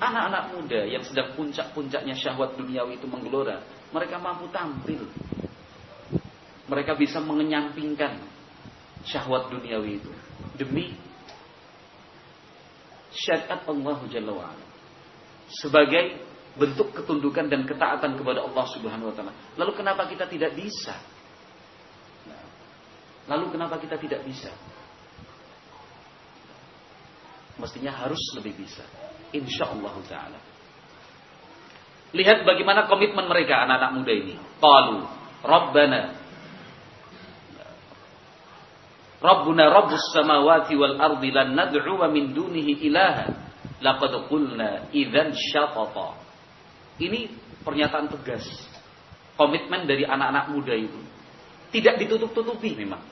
[0.00, 3.60] anak-anak muda yang sedang puncak-puncaknya syahwat duniawi itu menggelora,
[3.92, 5.04] mereka mampu tampil.
[6.68, 8.20] Mereka bisa mengenyampingkan
[9.04, 10.12] syahwat duniawi itu
[10.56, 10.92] demi
[13.12, 14.67] syariat Allah Jalla wa'ala.
[15.48, 16.20] Sebagai
[16.58, 19.32] bentuk ketundukan dan ketaatan kepada Allah Subhanahu wa taala.
[19.56, 20.96] Lalu kenapa kita tidak bisa?
[23.28, 24.48] Lalu kenapa kita tidak bisa?
[27.58, 28.86] mestinya harus lebih bisa.
[29.34, 30.40] Insya Allah Taala.
[32.16, 34.34] Lihat bagaimana komitmen mereka anak-anak muda ini.
[34.62, 34.98] Qalu,
[35.44, 36.02] Rabbana
[39.18, 43.47] Rabbuna Rabbus samawati wal ardi lan nad'u min dunihi ilaha
[43.82, 46.18] laqad qulna idzan syatata.
[46.98, 47.30] Ini
[47.62, 48.46] pernyataan tegas.
[49.38, 50.98] Komitmen dari anak-anak muda itu.
[51.70, 53.02] Tidak ditutup-tutupi memang.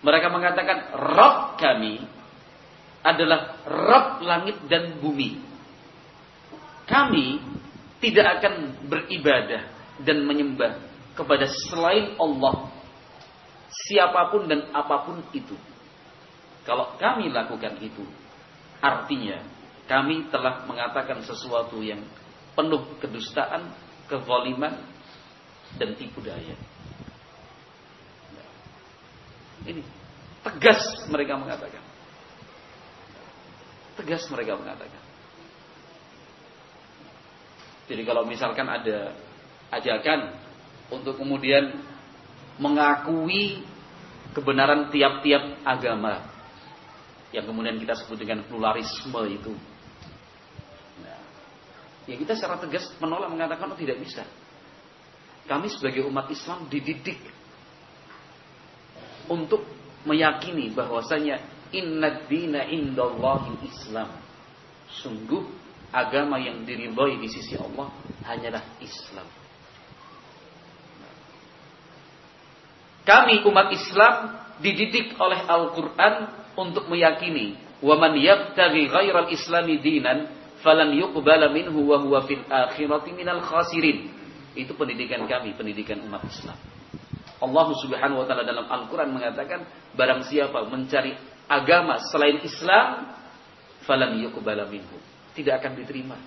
[0.00, 2.02] Mereka mengatakan Rob kami
[3.04, 5.38] adalah Rob langit dan bumi.
[6.88, 7.38] Kami
[8.02, 9.62] tidak akan beribadah
[10.02, 10.80] dan menyembah
[11.14, 12.72] kepada selain Allah
[13.70, 15.54] siapa pun dan apa pun itu.
[16.64, 18.04] Kalau kami lakukan itu,
[18.80, 19.40] artinya
[19.90, 21.98] kami telah mengatakan sesuatu yang
[22.54, 23.74] penuh kedustaan,
[24.06, 24.78] kezaliman,
[25.82, 26.54] dan tipu daya.
[29.66, 29.82] Ini
[30.46, 30.78] tegas
[31.10, 31.82] mereka mengatakan.
[33.98, 35.02] Tegas mereka mengatakan.
[37.90, 39.10] Jadi kalau misalkan ada
[39.74, 40.38] ajakan
[40.94, 41.82] untuk kemudian
[42.62, 43.66] mengakui
[44.30, 46.30] kebenaran tiap-tiap agama
[47.34, 49.54] yang kemudian kita sebut dengan pluralisme itu.
[52.10, 54.26] Ya kita secara tegas menolak mengatakan oh tidak bisa.
[55.46, 57.22] Kami sebagai umat Islam dididik
[59.30, 59.62] untuk
[60.02, 61.38] meyakini bahwasanya
[61.70, 64.10] inna dina indallahi Islam.
[64.90, 65.46] Sungguh
[65.94, 67.94] agama yang diridhoi di sisi Allah
[68.26, 69.30] hanyalah Islam.
[73.06, 74.14] Kami umat Islam
[74.58, 76.14] dididik oleh Al-Quran
[76.58, 83.10] untuk meyakini wa man yabtaghi ghairal islami dinan falan yuqbala minhu wa huwa fil akhirati
[83.12, 84.12] minal khasirin.
[84.56, 86.58] Itu pendidikan kami, pendidikan umat Islam.
[87.40, 89.64] Allah Subhanahu wa taala dalam Al-Qur'an mengatakan
[89.96, 91.16] barang siapa mencari
[91.48, 93.16] agama selain Islam
[93.88, 95.00] falan yuqbala minhu,
[95.32, 96.18] tidak akan diterima.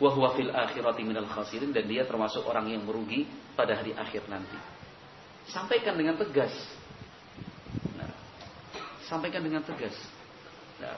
[0.00, 3.24] Wa huwa fil akhirati minal khasirin dan dia termasuk orang yang merugi
[3.56, 4.56] pada hari akhir nanti.
[5.48, 6.52] Sampaikan dengan tegas.
[7.96, 8.12] Nah,
[9.08, 9.96] sampaikan dengan tegas.
[10.80, 10.96] Nah,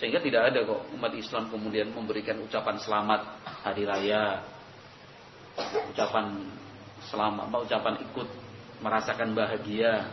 [0.00, 4.40] sehingga tidak ada kok umat Islam kemudian memberikan ucapan selamat hari raya,
[5.92, 6.40] ucapan
[7.04, 8.28] selamat, ucapan ikut
[8.80, 10.08] merasakan bahagia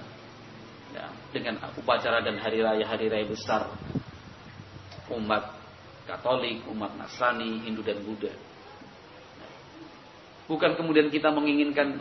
[0.92, 3.72] ya, dengan upacara dan hari raya hari raya besar
[5.08, 5.56] umat
[6.08, 8.32] Katolik, umat Nasrani, Hindu dan Buddha.
[10.48, 12.00] Bukan kemudian kita menginginkan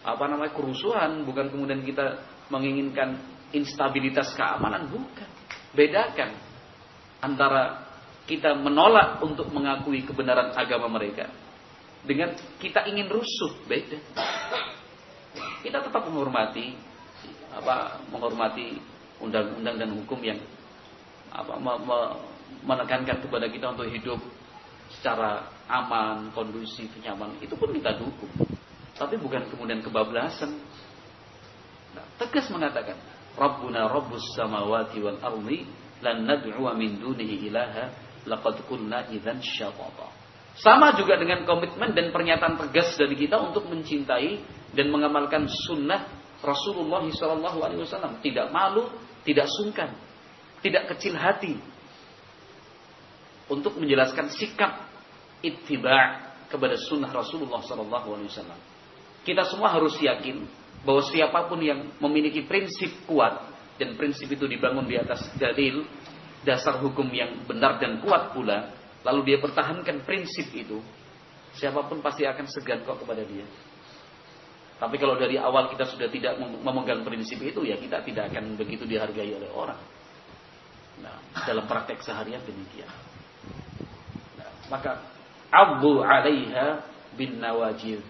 [0.00, 2.16] apa namanya kerusuhan, bukan kemudian kita
[2.48, 3.20] menginginkan
[3.52, 5.28] instabilitas keamanan, bukan.
[5.76, 6.45] Bedakan
[7.26, 7.82] antara
[8.30, 11.26] kita menolak untuk mengakui kebenaran agama mereka
[12.06, 13.98] dengan kita ingin rusuh, beda.
[15.66, 16.78] Kita tetap menghormati
[17.50, 18.78] apa menghormati
[19.18, 20.38] undang-undang dan hukum yang
[21.34, 21.98] apa me, me,
[22.62, 24.20] menekankan kepada kita untuk hidup
[24.94, 27.42] secara aman, kondusif, nyaman.
[27.42, 28.30] Itu pun kita dukung.
[28.94, 30.56] Tapi bukan kemudian kebablasan.
[31.92, 32.96] Nah, tegas mengatakan,
[33.34, 35.66] Rabbuna Rabbus samawati wal ardi
[36.06, 37.90] lan nad'u min dunihi ilaha
[38.30, 40.06] laqad kunna idzan syatata.
[40.56, 44.40] Sama juga dengan komitmen dan pernyataan tegas dari kita untuk mencintai
[44.72, 46.08] dan mengamalkan sunnah
[46.40, 48.24] Rasulullah Sallallahu Alaihi Wasallam.
[48.24, 48.88] Tidak malu,
[49.20, 49.92] tidak sungkan,
[50.64, 51.60] tidak kecil hati
[53.52, 54.88] untuk menjelaskan sikap
[55.44, 58.60] ittiba kepada sunnah Rasulullah Sallallahu Alaihi Wasallam.
[59.28, 60.46] Kita semua harus yakin
[60.86, 65.84] bahwa siapa pun yang memiliki prinsip kuat dan prinsip itu dibangun di atas dalil
[66.46, 68.70] dasar hukum yang benar dan kuat pula,
[69.02, 70.78] lalu dia pertahankan prinsip itu,
[71.58, 73.42] siapa pun pasti akan segan kok kepada dia.
[74.76, 78.84] Tapi kalau dari awal kita sudah tidak memegang prinsip itu, ya kita tidak akan begitu
[78.84, 79.80] dihargai oleh orang.
[81.00, 82.88] Nah, dalam praktek seharian demikian.
[84.36, 85.02] Nah, maka
[85.50, 86.84] abu alaiha
[87.16, 88.04] bin nawajid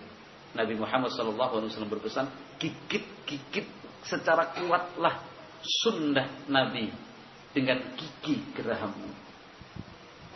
[0.59, 2.26] Nabi Muhammad SAW berpesan,
[2.59, 3.66] gigit-gigit
[4.02, 6.90] secara kuatlah sunnah Nabi
[7.52, 9.10] dengan gigi gerahammu.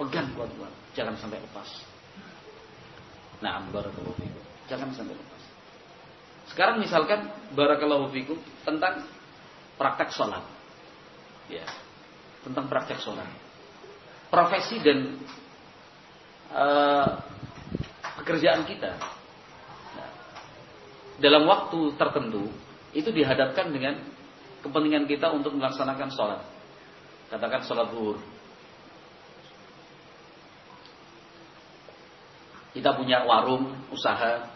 [0.01, 1.69] Pegang kuat-kuat, jangan sampai lepas.
[3.45, 4.45] Nah, barakallahu fikum.
[4.69, 5.43] Jangan sampai lepas.
[6.49, 9.05] Sekarang misalkan barakallahu fikum tentang
[9.77, 10.45] praktek sholat.
[11.53, 11.69] Ya.
[12.41, 13.29] Tentang praktek sholat.
[14.33, 15.21] Profesi dan
[16.55, 17.21] uh,
[18.21, 18.97] pekerjaan kita
[21.21, 22.49] dalam waktu tertentu
[22.97, 24.01] itu dihadapkan dengan
[24.61, 26.41] kepentingan kita untuk melaksanakan sholat.
[27.33, 28.19] Katakan sholat zuhur.
[32.71, 34.47] Kita punya warung usaha,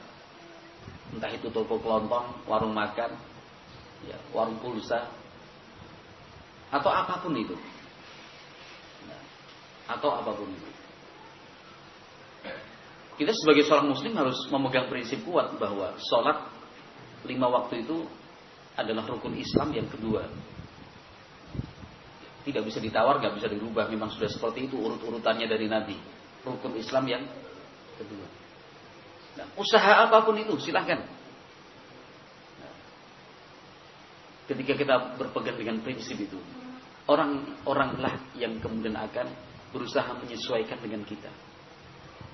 [1.10, 3.10] entah itu toko kelontong, warung makan,
[4.06, 5.10] ya, warung pulsa,
[6.70, 7.58] atau apa pun itu,
[9.10, 9.22] nah,
[9.98, 10.70] atau apa pun itu.
[13.14, 16.50] Kita sebagai seorang muslim harus memegang prinsip kuat bahwa sholat
[17.26, 18.06] lima waktu itu
[18.74, 20.26] adalah rukun Islam yang kedua.
[22.44, 23.88] Tidak bisa ditawar, nggak bisa dirubah.
[23.88, 25.96] Memang sudah seperti itu urut-urutannya dari Nabi.
[26.44, 27.24] Rukun Islam yang
[27.96, 28.26] kedua.
[29.40, 31.00] Nah, usaha apa pun itu silahkan.
[32.60, 32.74] Nah,
[34.52, 36.36] ketika kita berpegang dengan prinsip itu,
[37.08, 39.26] orang-oranglah yang kemudian akan
[39.72, 41.32] berusaha menyesuaikan dengan kita.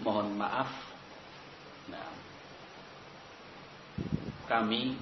[0.00, 0.70] mohon maaf.
[1.90, 2.08] Nah
[4.46, 4.94] kami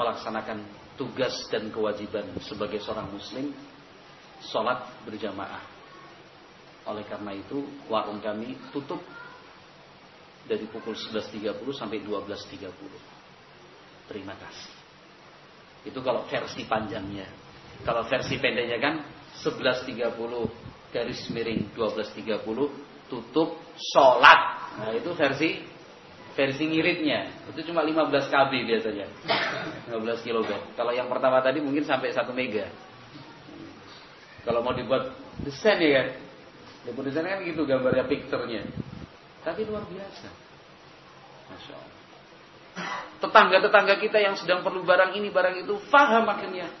[0.00, 0.64] melaksanakan
[0.96, 3.52] tugas dan kewajiban sebagai seorang muslim
[4.40, 5.60] sholat berjamaah
[6.88, 7.60] oleh karena itu
[7.92, 9.04] warung kami tutup
[10.48, 12.66] dari pukul 11.30 sampai 12.30.
[14.08, 14.72] Terima kasih.
[15.86, 17.28] Itu kalau versi panjangnya.
[17.84, 18.94] Kalau versi pendeknya kan
[19.38, 20.10] 11.30
[20.90, 22.42] garis miring 12.30
[23.06, 24.40] tutup sholat.
[24.80, 25.62] Nah itu versi
[26.34, 27.50] versi ngiritnya.
[27.50, 29.06] Itu cuma 15 KB biasanya.
[29.90, 30.48] 15 kb.
[30.74, 32.70] Kalau yang pertama tadi mungkin sampai 1 mega.
[34.44, 35.12] Kalau mau dibuat
[35.44, 36.08] desain ya kan.
[36.88, 38.64] Dibuat desain kan gitu gambarnya picture-nya.
[39.44, 40.28] Tapi luar biasa.
[41.50, 41.98] Masya Allah.
[43.20, 46.72] Tetangga-tetangga kita yang sedang perlu barang ini, barang itu, faham akhirnya.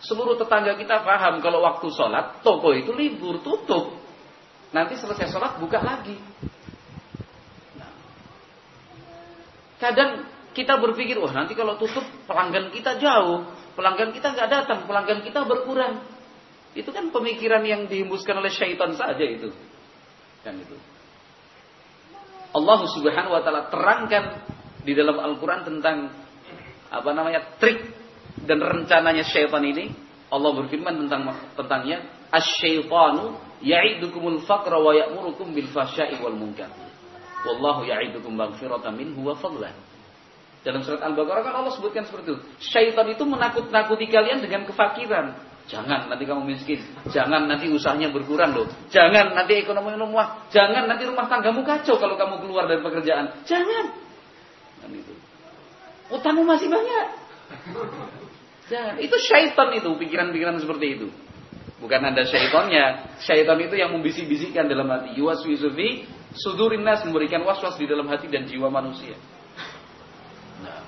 [0.00, 3.98] Seluruh tetangga kita faham kalau waktu sholat, toko itu libur, tutup.
[4.70, 6.14] Nanti selesai sholat, buka lagi.
[7.74, 7.90] Nah.
[9.80, 15.24] Kadang kita berpikir, wah nanti kalau tutup pelanggan kita jauh, pelanggan kita nggak datang, pelanggan
[15.24, 16.04] kita berkurang.
[16.76, 19.50] Itu kan pemikiran yang dihembuskan oleh syaitan saja itu.
[20.44, 20.76] Kan itu.
[22.50, 24.24] Allah Subhanahu wa taala terangkan
[24.82, 26.10] di dalam Al-Qur'an tentang
[26.90, 27.80] apa namanya trik
[28.44, 29.90] dan rencananya syaitan ini.
[30.30, 31.26] Allah berfirman tentang
[31.58, 33.34] tentangnya, "Asy-syaitanu
[33.66, 36.70] ya'idukumul faqra wa ya'murukum bil fahsya'i wal munkar."
[37.40, 39.72] Wallahu ya'idukum maghfiratan minhu wa fadlan.
[40.60, 42.40] Dalam surat Al-Baqarah kan Allah sebutkan seperti itu.
[42.60, 45.32] Syaitan itu menakut-nakuti kalian dengan kefakiran.
[45.72, 46.84] Jangan nanti kamu miskin.
[47.08, 48.68] Jangan nanti usahanya berkurang loh.
[48.92, 50.50] Jangan nanti ekonomi lemah.
[50.52, 53.46] Jangan nanti rumah tanggamu kacau kalau kamu keluar dari pekerjaan.
[53.48, 53.84] Jangan.
[54.84, 55.14] Dan itu.
[56.12, 57.06] Utangmu masih banyak.
[58.68, 58.94] Jangan.
[59.00, 61.08] Itu syaitan itu pikiran-pikiran seperti itu.
[61.80, 63.16] Bukan anda syaitannya.
[63.24, 65.16] Syaitan itu yang membisik-bisikkan dalam hati.
[65.16, 65.88] Fi
[66.34, 69.18] sudurin nas memberikan was-was di dalam hati dan jiwa manusia.
[70.62, 70.82] Nah.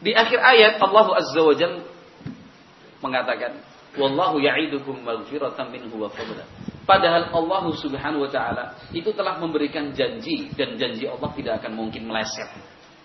[0.00, 1.82] Di akhir ayat Allah Azza wa Jalla
[3.04, 3.60] mengatakan
[3.96, 6.44] wallahu ya'idukum maghfiratan minhu wa fadla.
[6.86, 12.06] Padahal Allah Subhanahu wa taala itu telah memberikan janji dan janji Allah tidak akan mungkin
[12.06, 12.46] meleset.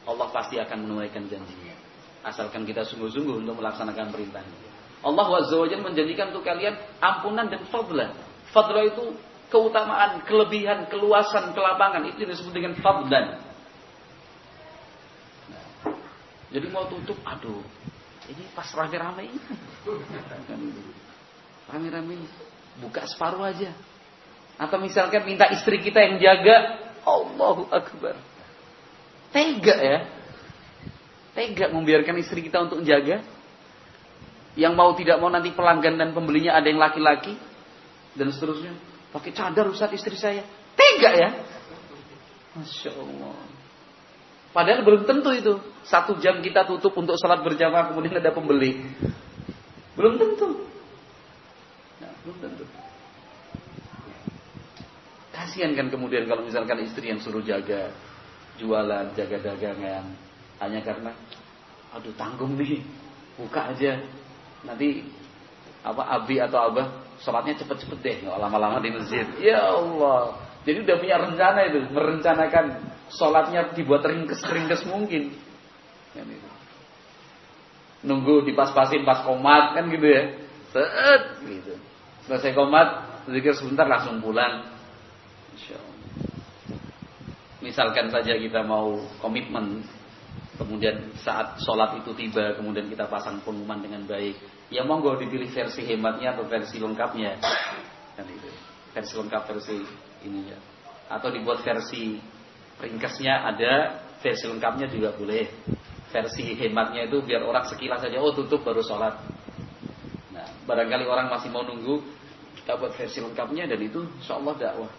[0.05, 1.75] Allah pasti akan menunaikan janjinya.
[2.21, 4.57] Asalkan kita sungguh-sungguh untuk melaksanakan perintahnya.
[5.01, 8.13] Allah Azza wa Jalla menjanjikan untuk kalian ampunan dan fadla.
[8.53, 9.17] Fadla itu
[9.51, 13.43] keutamaan, kelebihan, keluasan, kelapangan itu disebut dengan fadlan.
[15.51, 15.65] Nah,
[16.55, 17.59] jadi mau tutup, aduh,
[18.31, 19.39] ini pas rame-rame ini.
[21.67, 22.15] Rame-rame
[22.79, 23.75] buka separuh aja.
[24.55, 28.15] Atau misalkan minta istri kita yang jaga, Allahu Akbar.
[29.35, 29.99] Tega ya.
[31.35, 33.23] Tega membiarkan istri kita untuk menjaga.
[34.55, 37.35] Yang mau tidak mau nanti pelanggan dan pembelinya ada yang laki-laki.
[38.15, 38.90] Dan seterusnya.
[39.11, 40.47] Pakai cadar Ustaz istri saya.
[40.75, 41.29] Tega ya.
[42.55, 43.37] Masya Allah.
[44.51, 45.53] Padahal belum tentu itu.
[45.87, 48.79] Satu jam kita tutup untuk sholat berjamaah kemudian ada pembeli.
[49.95, 50.67] Belum tentu.
[51.99, 52.63] Nah, belum tentu.
[55.31, 57.91] Kasihan kan kemudian kalau misalkan istri yang suruh jaga
[58.59, 60.05] jualan, jaga dagangan
[60.61, 61.11] hanya karena
[61.91, 62.83] aduh tanggung nih,
[63.39, 63.99] buka aja.
[64.67, 65.01] Nanti
[65.81, 69.25] apa abi atau abah sholatnya cepet-cepet deh, nggak lama-lama di masjid.
[69.37, 72.65] Ya Allah, jadi udah punya rencana itu, merencanakan
[73.13, 75.33] sholatnya dibuat ringkes-ringkes mungkin.
[76.13, 76.49] Kan itu.
[78.01, 80.23] Nunggu dipas-pasin pas komat kan gitu ya.
[80.73, 81.73] Set gitu.
[82.25, 82.87] Selesai komat,
[83.29, 84.65] zikir sebentar langsung pulang.
[87.61, 89.85] Misalkan saja kita mau komitmen
[90.57, 94.33] Kemudian saat sholat itu tiba Kemudian kita pasang pengumuman dengan baik
[94.71, 97.37] Ya monggo dipilih versi hematnya atau versi lengkapnya
[98.15, 98.49] kan itu.
[98.95, 99.77] Versi lengkap versi
[100.27, 100.55] ininya
[101.11, 102.19] Atau dibuat versi
[102.79, 105.47] ringkasnya ada Versi lengkapnya juga boleh
[106.11, 109.15] Versi hematnya itu biar orang sekilas saja Oh tutup baru sholat
[110.35, 112.03] Nah Barangkali orang masih mau nunggu
[112.61, 114.91] kita buat versi lengkapnya dan itu insya dakwah.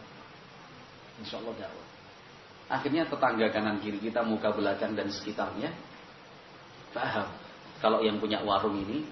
[1.22, 1.86] Insya Allah dakwah.
[2.66, 5.70] Akhirnya tetangga kanan kiri kita, muka belakang dan sekitarnya
[6.90, 7.30] paham.
[7.78, 9.06] Kalau yang punya warung ini,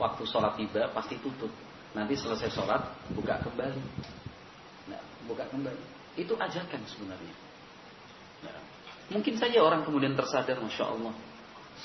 [0.00, 1.50] waktu sholat tiba pasti tutup.
[1.92, 2.80] Nanti selesai sholat,
[3.12, 3.82] buka kembali.
[4.88, 5.84] Nah, buka kembali.
[6.16, 7.34] Itu ajakan sebenarnya.
[8.48, 8.56] Nah,
[9.12, 11.12] mungkin saja orang kemudian tersadar, Masya Allah,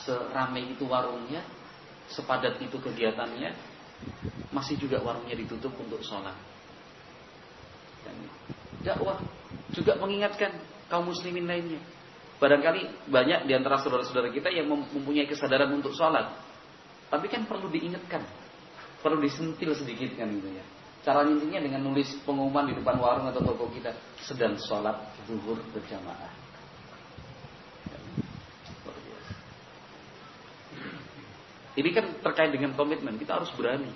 [0.07, 1.43] seramai itu warungnya,
[2.07, 3.51] sepadat itu kegiatannya,
[4.55, 6.35] masih juga warungnya ditutup untuk sholat.
[8.07, 8.15] Dan
[8.87, 9.19] dakwah
[9.75, 10.55] juga mengingatkan
[10.87, 11.83] kaum muslimin lainnya.
[12.37, 16.46] Barangkali banyak di antara saudara-saudara kita yang mempunyai kesadaran untuk sholat.
[17.07, 18.23] Tapi kan perlu diingatkan.
[18.99, 20.65] Perlu disentil sedikit kan gitu ya.
[21.07, 23.95] Cara intinya dengan nulis pengumuman di depan warung atau toko kita.
[24.19, 26.35] Sedang sholat zuhur berjamaah.
[31.77, 33.15] Ini kan terkait dengan komitmen.
[33.15, 33.93] Kita harus berani.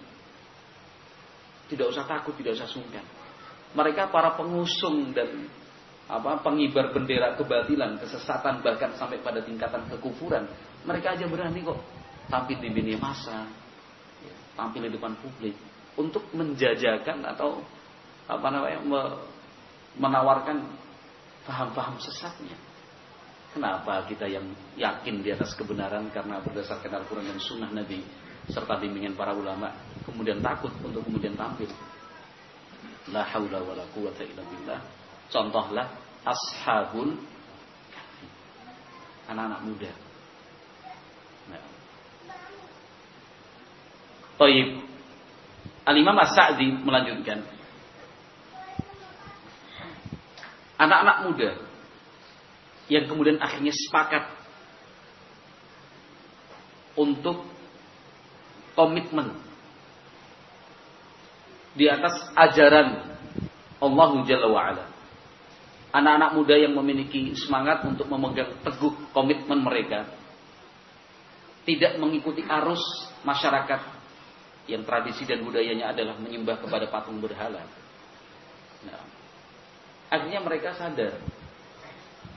[1.67, 3.03] Tidak usah takut, tidak usah sungkan.
[3.75, 5.47] Mereka para pengusung dan
[6.11, 10.47] apa pengibar bendera kebatilan, kesesatan bahkan sampai pada tingkatan kekufuran.
[10.83, 11.79] Mereka aja berani kok
[12.31, 13.43] tampil di media massa,
[14.23, 15.53] ya, tampil di depan publik
[15.99, 17.59] untuk menjajakan atau
[18.31, 18.79] apa namanya
[19.99, 20.63] menawarkan
[21.43, 22.55] paham-paham sesatnya.
[23.51, 24.47] Kenapa kita yang
[24.79, 27.99] yakin di atas kebenaran karena berdasarkan Al-Quran dan Sunnah Nabi
[28.47, 29.75] serta bimbingan para ulama
[30.07, 31.67] kemudian takut untuk kemudian tampil.
[33.11, 34.79] La haula wa la quwata illa billah.
[35.27, 35.87] Contohlah
[36.23, 37.11] ashabul
[39.27, 39.91] anak-anak muda.
[41.51, 41.63] Nah.
[44.41, 44.81] Taib.
[45.85, 47.45] Al-Imam As-Sa'di melanjutkan.
[50.81, 51.49] Anak-anak muda
[52.89, 54.25] yang kemudian akhirnya sepakat
[56.97, 57.45] untuk
[58.73, 59.37] komitmen
[61.77, 63.13] di atas ajaran
[63.77, 64.85] Allah Jalla wa'ala.
[65.93, 70.09] Anak-anak muda yang memiliki semangat untuk memegang teguh komitmen mereka.
[71.61, 72.81] Tidak mengikuti arus
[73.21, 74.00] masyarakat
[74.71, 77.59] yang tradisi dan budayanya adalah menyembah kepada patung berhala.
[78.87, 79.03] Nah,
[80.07, 81.19] akhirnya mereka sadar.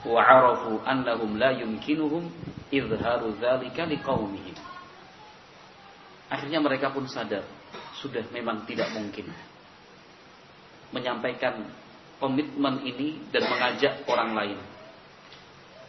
[0.05, 2.28] Wa'arafu annahum la yumkinuhum
[2.68, 4.57] izharu dzalika liqaumihim.
[6.28, 7.47] Akhirnya mereka pun sadar,
[8.03, 9.30] sudah memang tidak mungkin
[10.93, 11.64] menyampaikan
[12.18, 14.59] komitmen ini dan mengajak orang lain.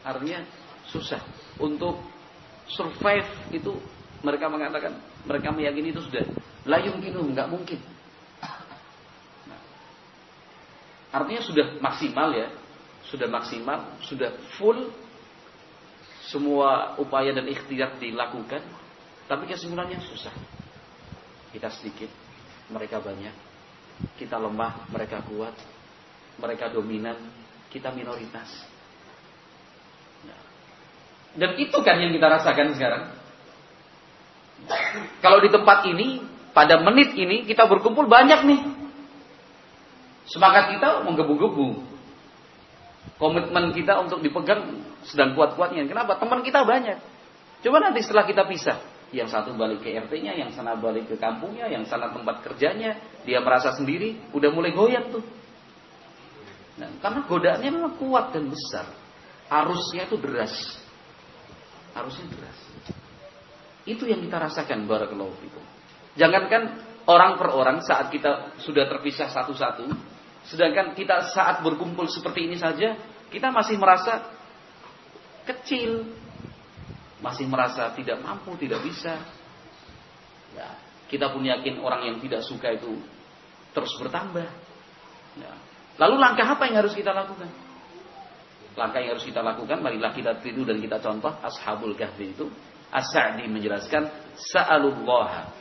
[0.06, 0.46] Artinya
[0.89, 1.22] susah
[1.58, 1.98] untuk
[2.70, 3.74] survive itu
[4.26, 6.26] mereka mengatakan mereka meyakini itu sudah
[6.66, 7.80] layung kinu nggak mungkin.
[9.50, 9.60] Nah,
[11.14, 12.50] artinya sudah maksimal ya,
[13.10, 14.90] sudah maksimal, sudah full
[16.26, 18.62] semua upaya dan ikhtiar dilakukan,
[19.30, 20.34] tapi kesimpulannya susah.
[21.54, 22.10] Kita sedikit,
[22.74, 23.32] mereka banyak.
[24.20, 25.56] Kita lemah, mereka kuat.
[26.36, 27.16] Mereka dominan,
[27.72, 28.68] kita minoritas.
[30.28, 30.42] Nah.
[31.40, 33.04] Dan itu kan yang kita rasakan sekarang.
[35.20, 36.24] Kalau di tempat ini,
[36.56, 38.62] pada menit ini kita berkumpul banyak nih.
[40.32, 41.95] Semangat kita menggebu-gebu.
[43.16, 45.86] Komitmen kita untuk dipegang sedang kuat-kuatnya.
[45.86, 46.18] Kenapa?
[46.18, 46.97] Teman kita banyak.
[47.62, 48.78] Coba nanti setelah kita pisah,
[49.14, 53.39] yang satu balik ke RT-nya, yang sana balik ke kampungnya, yang sana tempat kerjanya, dia
[53.41, 55.24] merasa sendiri, udah mulai goyang tuh.
[56.76, 58.86] Nah, karena godaannya memang kuat dan besar.
[59.47, 60.51] Arusnya itu deras.
[61.95, 62.60] Arusnya deras.
[63.86, 65.64] Itu yang kita rasakan barakallahu fikum.
[66.18, 69.86] Jangankan orang per orang saat kita sudah terpisah satu-satu,
[70.50, 72.98] sedangkan kita saat berkumpul seperti ini saja,
[73.30, 74.26] kita masih merasa
[75.46, 76.10] kecil,
[77.22, 79.22] masih merasa tidak mampu, tidak bisa.
[80.58, 80.74] Ya,
[81.06, 82.98] kita pun yakin orang yang tidak suka itu
[83.76, 84.50] terus bertambah.
[85.38, 85.54] Ya.
[86.02, 87.48] Lalu langkah apa yang harus kita lakukan?
[88.76, 92.48] Langkah yang harus kita lakukan, marilah kita tiru dan kita contoh Ashabul Kahfi itu.
[92.96, 94.08] As-Sa'di menjelaskan,
[94.39, 95.52] Sa'alullah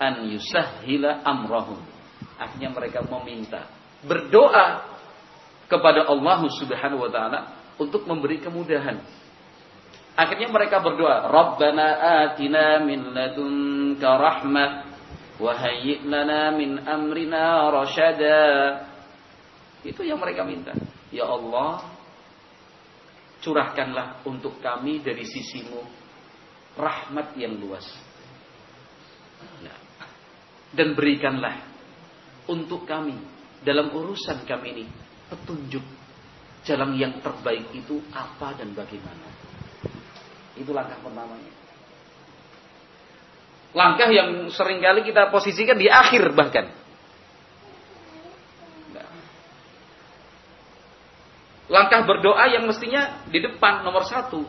[0.00, 1.80] an yusahhila amrahum.
[2.40, 3.68] Akhirnya mereka meminta,
[4.00, 4.88] berdoa
[5.68, 7.40] kepada Allah Subhanahu wa taala
[7.76, 9.04] untuk memberi kemudahan
[10.18, 11.86] Akhirnya mereka berdoa, Rabbana
[12.26, 14.70] atina min ladunka rahmah
[15.38, 18.42] wa hayyi' lana min amrina rasyada.
[19.86, 20.74] Itu yang mereka minta.
[21.14, 21.86] Ya Allah,
[23.46, 25.86] curahkanlah untuk kami dari sisimu
[26.78, 27.84] rahmat yang luas.
[29.66, 29.78] Nah,
[30.72, 31.58] dan berikanlah
[32.46, 33.18] untuk kami
[33.66, 34.84] dalam urusan kami ini
[35.28, 35.82] petunjuk
[36.62, 39.26] jalan yang terbaik itu apa dan bagaimana.
[40.54, 41.52] Itu langkah pertamanya.
[43.76, 46.66] Langkah yang sering kali kita posisikan di akhir bahkan.
[51.68, 54.40] Langkah berdoa yang mestinya di depan nomor satu.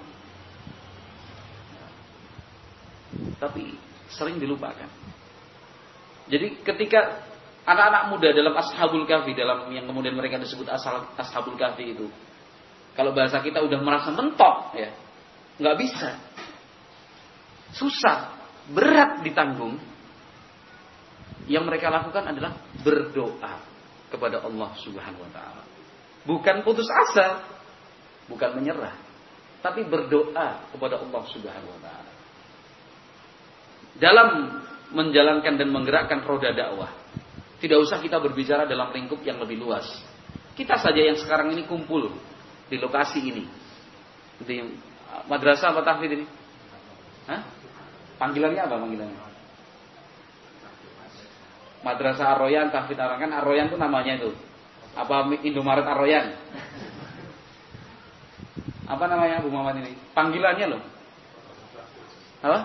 [3.40, 3.74] Tapi
[4.12, 4.90] sering dilupakan.
[6.30, 7.26] Jadi ketika
[7.66, 12.06] anak-anak muda dalam ashabul kahfi dalam yang kemudian mereka disebut asal ashabul kahfi itu,
[12.94, 14.92] kalau bahasa kita udah merasa mentok ya,
[15.58, 16.20] nggak bisa,
[17.74, 18.36] susah,
[18.70, 19.80] berat ditanggung.
[21.50, 23.58] Yang mereka lakukan adalah berdoa
[24.14, 25.64] kepada Allah Subhanahu Wa Taala.
[26.30, 27.42] Bukan putus asa,
[28.30, 28.94] bukan menyerah,
[29.66, 32.09] tapi berdoa kepada Allah Subhanahu wa taala.
[34.00, 34.60] Dalam
[34.95, 36.89] menjalankan dan menggerakkan roda dakwah,
[37.60, 39.86] tidak usah kita berbicara dalam lingkup yang lebih luas.
[40.56, 42.12] Kita saja yang sekarang ini kumpul
[42.72, 43.43] di lokasi ini.
[44.39, 44.64] Di
[45.28, 46.26] madrasah apa tahfidz ini?
[47.28, 47.41] Hah?
[48.16, 49.20] Panggilannya apa panggilannya?
[51.84, 54.32] Madrasah Arroyan, tahfidz Arroyan kan Arroyan itu namanya itu.
[54.95, 56.36] Apa Indomaret Aroyan?
[58.89, 59.93] Apa namanya Bu Muhammad ini?
[60.16, 60.82] Panggilannya loh.
[62.41, 62.60] Apa?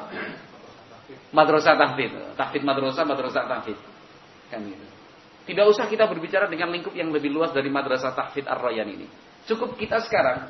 [1.33, 2.13] Madrasah tahfid.
[2.39, 3.79] Tahfid madrasah, madrasah tahfid.
[4.49, 4.87] Kan gitu.
[5.45, 9.07] Tidak usah kita berbicara dengan lingkup yang lebih luas dari madrasah tahfid Ar-Rayyan ini.
[9.45, 10.49] Cukup kita sekarang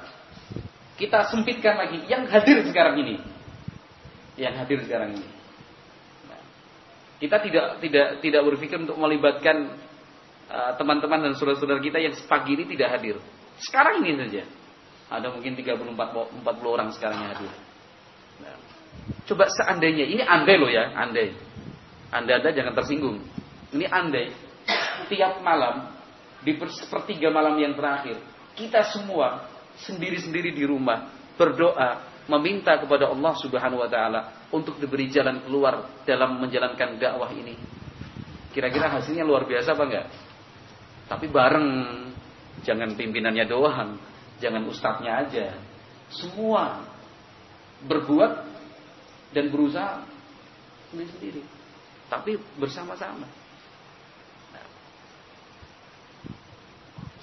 [0.95, 3.19] kita sempitkan lagi yang hadir sekarang ini.
[4.39, 5.29] Yang hadir sekarang ini.
[7.19, 9.75] Kita tidak tidak tidak berpikir untuk melibatkan
[10.45, 13.17] Eh, teman-teman dan saudara-saudara kita yang pagi ini tidak hadir.
[13.57, 14.45] Sekarang ini saja.
[15.09, 17.53] Ada mungkin 34 40 orang sekarang yang hadir.
[18.45, 18.55] Nah,
[19.29, 21.35] coba seandainya ini andai loh ya, andai.
[22.15, 23.19] Anda-anda jangan tersinggung.
[23.75, 24.31] Ini andai
[25.11, 25.91] tiap malam
[26.45, 28.17] di sepertiga malam yang terakhir
[28.55, 29.51] kita semua
[29.83, 34.21] sendiri-sendiri di rumah berdoa meminta kepada Allah Subhanahu wa taala
[34.55, 37.59] untuk diberi jalan keluar dalam menjalankan dakwah ini.
[38.55, 40.07] Kira-kira hasilnya luar biasa apa enggak?
[41.11, 41.69] Tapi bareng,
[42.63, 43.99] jangan pimpinannya doang,
[44.39, 45.47] jangan ustadznya aja.
[46.09, 46.87] Semua
[47.85, 48.54] berbuat
[49.35, 50.07] dan berusaha
[50.95, 51.43] sendiri-sendiri.
[52.07, 53.27] Tapi bersama-sama.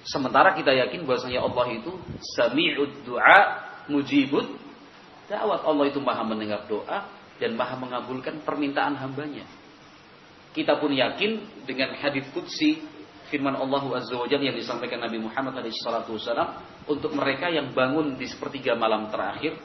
[0.03, 1.93] Sementara kita yakin bahwasanya Allah itu
[2.35, 3.39] sami'ud du'a
[3.87, 4.43] mujibud
[5.31, 5.63] da'wat.
[5.63, 7.07] Allah itu maha mendengar doa
[7.39, 9.47] dan maha mengabulkan permintaan hambanya.
[10.51, 12.83] Kita pun yakin dengan hadis qudsi
[13.31, 16.19] firman Allah Azza yang disampaikan Nabi Muhammad SAW
[16.91, 19.55] untuk mereka yang bangun di sepertiga malam terakhir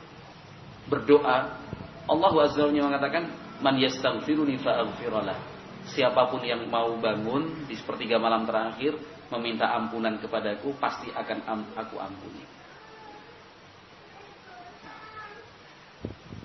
[0.87, 1.66] berdoa
[2.07, 3.25] Allah Azza wa mengatakan
[3.63, 5.39] man yastaghfiruni fa'aghfiralah
[5.91, 8.99] siapa pun yang mau bangun di sepertiga malam terakhir
[9.35, 11.39] meminta ampunan kepadaku pasti akan
[11.75, 12.45] aku ampuni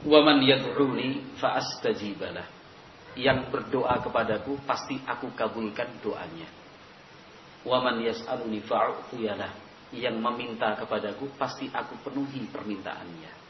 [0.05, 2.47] wa man yad'uni fa'astajibalah
[3.17, 6.61] yang berdoa kepadaku pasti aku kabulkan doanya
[7.61, 9.69] Waman yas'aluni fa'u'tiyalah.
[9.91, 13.40] Yang meminta kepadaku pasti aku penuhi permintaannya.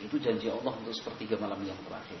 [0.00, 2.20] Itu janji Allah untuk sepertiga malam yang terakhir.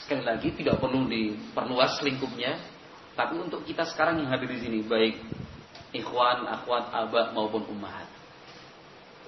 [0.00, 2.56] Sekali lagi tidak perlu diperluas lingkupnya,
[3.12, 5.20] tapi untuk kita sekarang yang hadir di sini, baik
[5.92, 8.08] ikhwan, akhwat, abah maupun ummahat.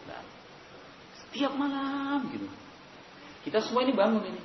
[0.09, 0.23] Nah,
[1.13, 2.49] setiap malam gitu.
[3.45, 4.43] Kita semua ini bangun ini.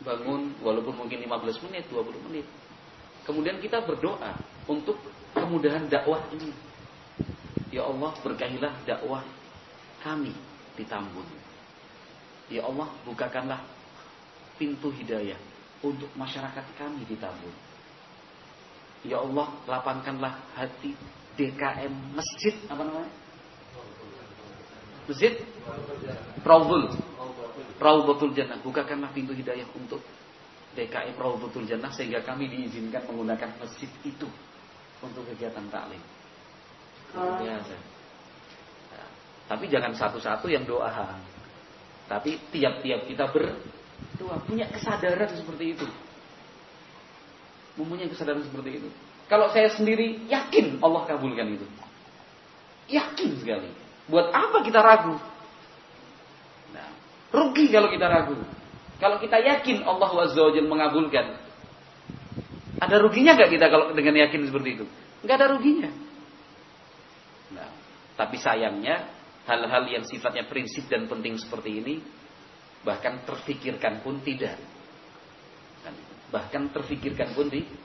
[0.00, 2.46] Bangun walaupun mungkin 15 menit, 20 menit.
[3.26, 4.38] Kemudian kita berdoa
[4.70, 4.96] untuk
[5.34, 6.54] kemudahan dakwah ini.
[7.74, 9.26] Ya Allah berkahilah dakwah
[10.00, 10.32] kami
[10.84, 11.24] Tambun.
[12.52, 13.64] Ya Allah bukakanlah
[14.60, 15.38] pintu hidayah
[15.80, 17.54] untuk masyarakat kami di Tambun.
[19.06, 20.92] Ya Allah lapangkanlah hati
[21.38, 23.12] DKM masjid apa namanya?
[25.06, 25.38] Masjid
[26.42, 26.90] Raudhul
[27.78, 30.02] Raudhatul Jannah bukakanlah pintu hidayah untuk
[30.76, 34.28] DKI Rawdatul Jannah sehingga kami diizinkan menggunakan masjid itu
[35.00, 36.00] untuk kegiatan taklim.
[37.16, 37.95] Biasa.
[39.46, 40.90] Tapi jangan satu-satu yang doa.
[42.06, 45.86] Tapi tiap-tiap kita berdoa punya kesadaran seperti itu.
[47.78, 48.88] Mempunyai kesadaran seperti itu.
[49.26, 51.66] Kalau saya sendiri yakin Allah kabulkan itu.
[52.90, 53.70] Yakin sekali.
[54.06, 55.18] Buat apa kita ragu?
[56.70, 56.88] Nah,
[57.34, 58.38] rugi kalau kita ragu.
[58.96, 61.26] Kalau kita yakin Allah Azza wa mengabulkan.
[62.76, 64.84] Ada ruginya gak kita kalau dengan yakin seperti itu?
[65.26, 65.90] Gak ada ruginya.
[67.56, 67.68] Nah,
[68.14, 69.15] tapi sayangnya
[69.46, 71.94] hal-hal yang sifatnya prinsip dan penting seperti ini
[72.82, 74.58] bahkan terfikirkan pun tidak.
[76.30, 77.78] Bahkan terfikirkan pun tidak.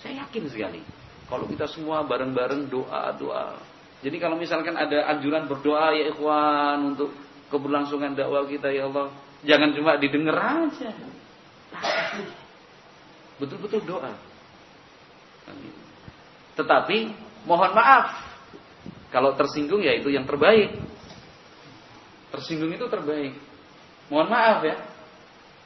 [0.00, 0.82] Saya yakin sekali
[1.28, 3.60] kalau kita semua bareng-bareng doa-doa.
[4.02, 7.14] Jadi kalau misalkan ada anjuran berdoa ya ikhwan untuk
[7.52, 9.14] keberlangsungan dakwah kita ya Allah.
[9.46, 10.90] Jangan cuma didengar aja.
[13.38, 14.12] Betul-betul doa.
[16.58, 16.98] Tetapi
[17.46, 18.31] mohon maaf
[19.12, 20.72] kalau tersinggung ya itu yang terbaik.
[22.32, 23.36] Tersinggung itu terbaik.
[24.08, 24.76] Mohon maaf ya.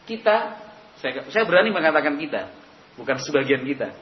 [0.03, 0.67] Kita
[0.99, 2.51] saya, saya berani mengatakan kita,
[2.99, 3.95] bukan sebagian kita.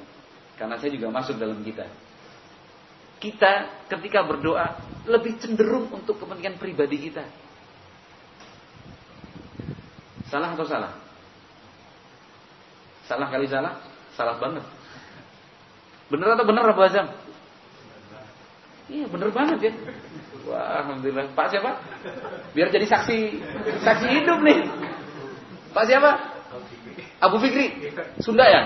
[0.56, 1.84] Karena saya juga masuk dalam kita.
[3.20, 7.24] Kita ketika berdoa lebih cenderung untuk kepentingan pribadi kita.
[10.32, 10.92] Salah atau salah?
[13.04, 13.80] Salah kali salah?
[14.16, 14.64] Salah banget.
[16.08, 17.08] Bener atau bener Abu Azam?
[18.88, 19.72] Iya bener banget ya.
[20.44, 21.32] Wah, alhamdulillah.
[21.32, 21.80] Pak siapa?
[22.52, 23.18] Biar jadi saksi
[23.80, 24.60] saksi hidup nih.
[25.72, 26.10] Pak siapa?
[27.24, 27.92] Abu Fikri.
[28.20, 28.62] Sunda ya?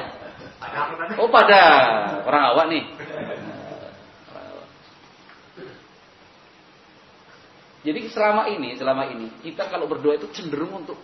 [1.23, 1.61] Oh pada
[2.27, 2.85] orang awak nih.
[7.87, 10.99] Jadi selama ini, selama ini kita kalau berdoa itu cenderung untuk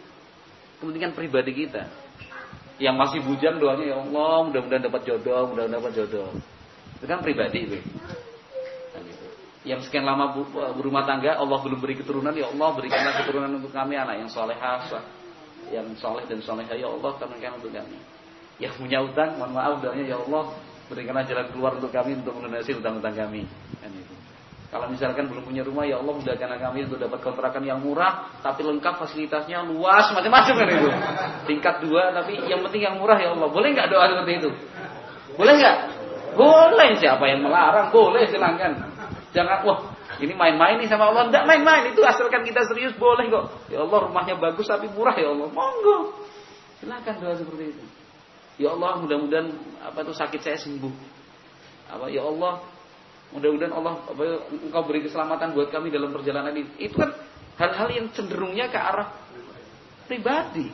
[0.83, 1.87] kepentingan pribadi kita.
[2.83, 6.35] Yang masih bujang doanya ya Allah, mudah-mudahan dapat jodoh, mudah-mudahan dapat jodoh.
[6.99, 7.79] Itu kan pribadi itu.
[9.65, 10.37] Yang sekian lama
[10.77, 14.85] berumah tangga, Allah belum beri keturunan, ya Allah berikanlah keturunan untuk kami anak yang solehah,
[15.73, 17.97] yang soleh dan solehah, ya Allah karunikan untuk kami.
[18.61, 20.53] Yang punya utang, mohon maaf doanya ya Allah
[20.93, 23.49] berikanlah jalan keluar untuk kami untuk melunasi utang-utang kami.
[23.81, 24.15] Kan itu.
[24.69, 28.67] Kalau misalkan belum punya rumah, ya Allah mudahkan kami untuk dapat kontrakan yang murah, tapi
[28.69, 30.89] lengkap fasilitasnya luas, macam-macam kan itu.
[31.49, 33.49] Tingkat dua, tapi yang penting yang murah ya Allah.
[33.49, 34.51] Boleh nggak doa seperti itu?
[35.41, 35.77] Boleh nggak?
[36.37, 36.89] Boleh.
[36.99, 37.89] Siapa yang melarang?
[37.95, 38.93] Boleh silahkan.
[39.35, 39.78] Jangan, wah
[40.22, 41.26] ini main-main nih sama Allah.
[41.26, 41.91] Tidak main-main.
[41.91, 43.66] Itu asalkan kita serius boleh kok.
[43.66, 45.51] Ya Allah rumahnya bagus tapi murah ya Allah.
[45.51, 46.22] Monggo.
[46.78, 47.85] Silahkan doa seperti itu.
[48.62, 49.51] Ya Allah mudah-mudahan
[49.82, 50.95] apa itu sakit saya sembuh.
[51.91, 52.62] Apa ya Allah
[53.35, 53.99] Mudah-mudahan Allah
[54.47, 56.70] engkau beri keselamatan buat kami dalam perjalanan ini.
[56.78, 57.11] Itu kan
[57.59, 59.11] hal-hal yang cenderungnya ke arah
[60.07, 60.70] pribadi.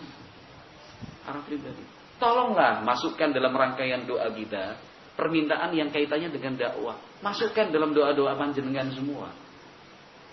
[1.25, 1.81] Arah pribadi.
[2.21, 4.77] Tolonglah masukkan dalam rangkaian doa kita
[5.21, 6.97] permintaan yang kaitannya dengan dakwah.
[7.21, 9.29] Masukkan dalam doa-doa panjenengan semua.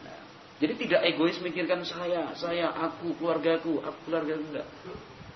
[0.08, 0.20] Nah,
[0.64, 4.68] jadi tidak egois mikirkan saya, saya, aku, keluargaku, aku, keluarga enggak.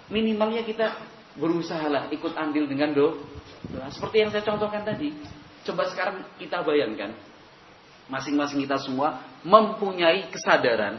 [0.08, 0.88] Minimalnya kita
[1.36, 3.20] berusaha lah ikut andil dengan doa.
[3.92, 5.12] Seperti yang saya contohkan tadi.
[5.68, 7.14] Coba sekarang kita bayangkan,
[8.08, 10.98] masing-masing kita semua mempunyai kesadaran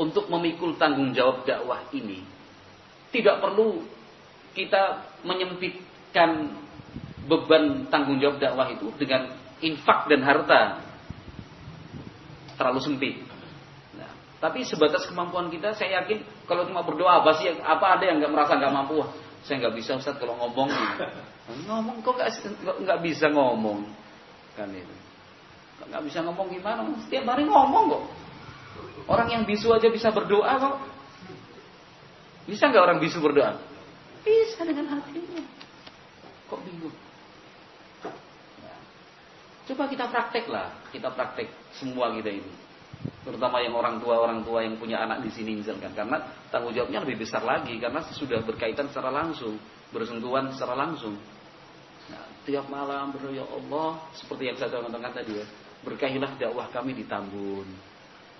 [0.00, 2.24] untuk memikul tanggung jawab dakwah ini.
[3.10, 3.84] Tidak perlu
[4.56, 6.59] kita menyempitkan
[7.30, 9.30] beban tanggung jawab dakwah itu dengan
[9.62, 10.82] infak dan harta.
[12.58, 13.14] Terlalu sempit.
[13.94, 14.10] Nah,
[14.42, 18.32] tapi sebatas kemampuan kita, saya yakin kalau cuma berdoa apa sih, apa ada yang nggak
[18.34, 19.00] merasa nggak mampu?
[19.46, 20.68] Saya nggak bisa Ustaz kalau ngomong.
[21.70, 22.20] ngomong kok
[22.84, 23.86] nggak bisa ngomong
[24.58, 24.94] kan itu.
[25.88, 26.84] Nggak bisa ngomong gimana?
[27.06, 28.04] Setiap hari ngomong kok.
[29.08, 30.76] Orang yang bisu aja bisa berdoa kok.
[32.44, 33.56] Bisa nggak orang bisu berdoa?
[34.20, 35.40] Bisa dengan hatinya.
[36.52, 37.09] Kok bingung?
[39.70, 41.46] Coba kita praktek lah, kita praktek
[41.78, 42.52] semua kita ini.
[43.22, 45.94] Terutama yang orang tua orang tua yang punya anak di sini misalkan.
[45.94, 46.18] Karena
[46.50, 47.78] tanggung jawabnya lebih besar lagi.
[47.78, 49.54] Karena sudah berkaitan secara langsung.
[49.94, 51.14] Bersentuhan secara langsung.
[52.10, 54.10] Nah, tiap malam berdoa ya Allah.
[54.18, 55.46] Seperti yang saya contohkan tadi ya.
[55.86, 57.68] Berkahilah dakwah kami di Tambun.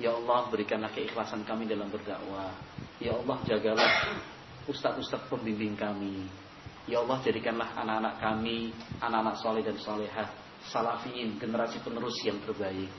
[0.01, 2.51] Ya Allah berikanlah keikhlasan kami dalam berdakwah.
[2.99, 3.93] Ya Allah jagalah
[4.67, 6.27] ustadz-ustadz pembimbing kami.
[6.89, 12.91] Ya Allah jadikanlah anak-anak kami anak-anak soleh dan solehah salafiyin generasi penerus yang terbaik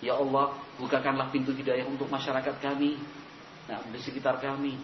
[0.00, 2.96] Ya Allah, bukakanlah pintu hidayah untuk masyarakat kami.
[3.68, 4.80] Nah, di sekitar kami.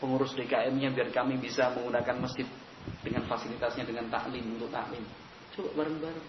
[0.00, 2.46] Pengurus DKM-nya biar kami bisa menggunakan masjid
[3.04, 5.04] dengan fasilitasnya dengan taklim untuk taklim.
[5.52, 6.28] Coba bareng-bareng.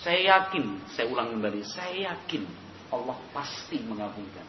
[0.00, 2.42] Saya yakin, saya ulang kembali, saya yakin
[2.90, 4.46] Allah pasti mengabulkan.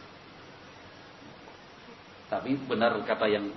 [2.32, 3.48] Tapi benar kata yang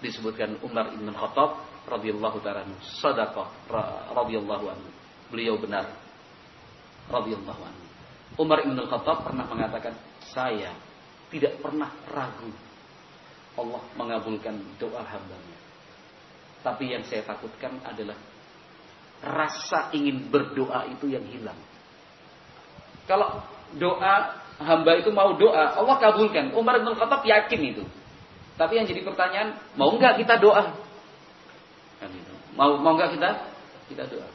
[0.00, 1.50] disebutkan Umar Ibn Khattab
[1.88, 2.66] radhiyallahu taala
[3.02, 3.48] sadaqah
[4.14, 4.90] radhiyallahu anhu.
[5.32, 5.88] Beliau benar
[7.08, 7.84] radhiyallahu anhu.
[8.40, 9.92] Umar bin Al-Khattab pernah mengatakan,
[10.32, 10.72] saya
[11.28, 12.48] tidak pernah ragu
[13.56, 15.58] Allah mengabulkan doa hambanya.
[16.64, 18.16] Tapi yang saya takutkan adalah
[19.20, 21.58] rasa ingin berdoa itu yang hilang.
[23.04, 23.44] Kalau
[23.76, 26.54] doa hamba itu mau doa, Allah kabulkan.
[26.56, 27.84] Umar bin Khattab yakin itu.
[28.56, 30.72] Tapi yang jadi pertanyaan, mau nggak kita doa?
[32.02, 32.10] Kan
[32.58, 33.30] mau mau nggak kita?
[33.86, 34.28] Kita doa.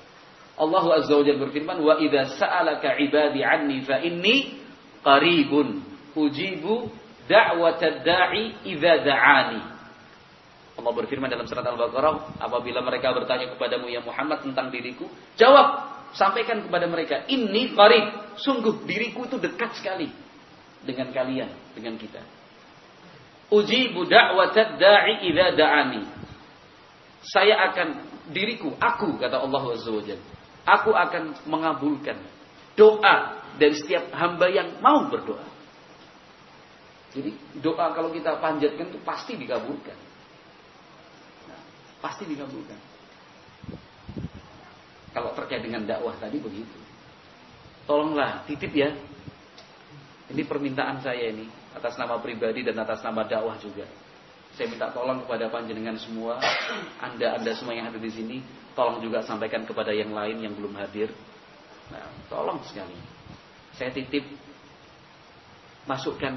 [0.57, 4.57] Allah Azza wa Jalla berfirman, "Wa idza sa'alaka 'ibadi 'anni fa inni
[5.05, 5.83] qaribun
[6.17, 6.89] ujibu
[7.29, 9.61] da'watad da'i idza da'ani."
[10.77, 16.65] Allah berfirman dalam surat Al-Baqarah, apabila mereka bertanya kepadamu ya Muhammad tentang diriku, jawab, sampaikan
[16.65, 20.09] kepada mereka, "Inni qarib." Sungguh diriku itu dekat sekali.
[20.87, 22.23] dengan kalian, dengan kita.
[23.51, 26.03] Uji budak watad da'i idza da'ani.
[27.21, 27.87] Saya akan
[28.29, 29.91] diriku, aku kata Allah Azza
[30.67, 32.19] Aku akan mengabulkan
[32.77, 35.47] doa dari setiap hamba yang mau berdoa.
[37.15, 39.97] Jadi doa kalau kita panjatkan itu pasti dikabulkan.
[41.49, 41.61] Nah,
[42.03, 42.77] pasti dikabulkan.
[45.15, 46.77] Kalau terkait dengan dakwah tadi begitu.
[47.89, 48.93] Tolonglah titip ya.
[50.27, 53.87] Ini permintaan saya ini atas nama pribadi dan atas nama dakwah juga.
[54.57, 56.41] Saya minta tolong kepada panjenengan semua,
[56.97, 58.41] Anda Anda semua yang ada di sini,
[58.73, 61.13] tolong juga sampaikan kepada yang lain yang belum hadir.
[61.93, 62.97] Nah, tolong sekali.
[63.77, 64.25] Saya titip
[65.85, 66.33] masukkan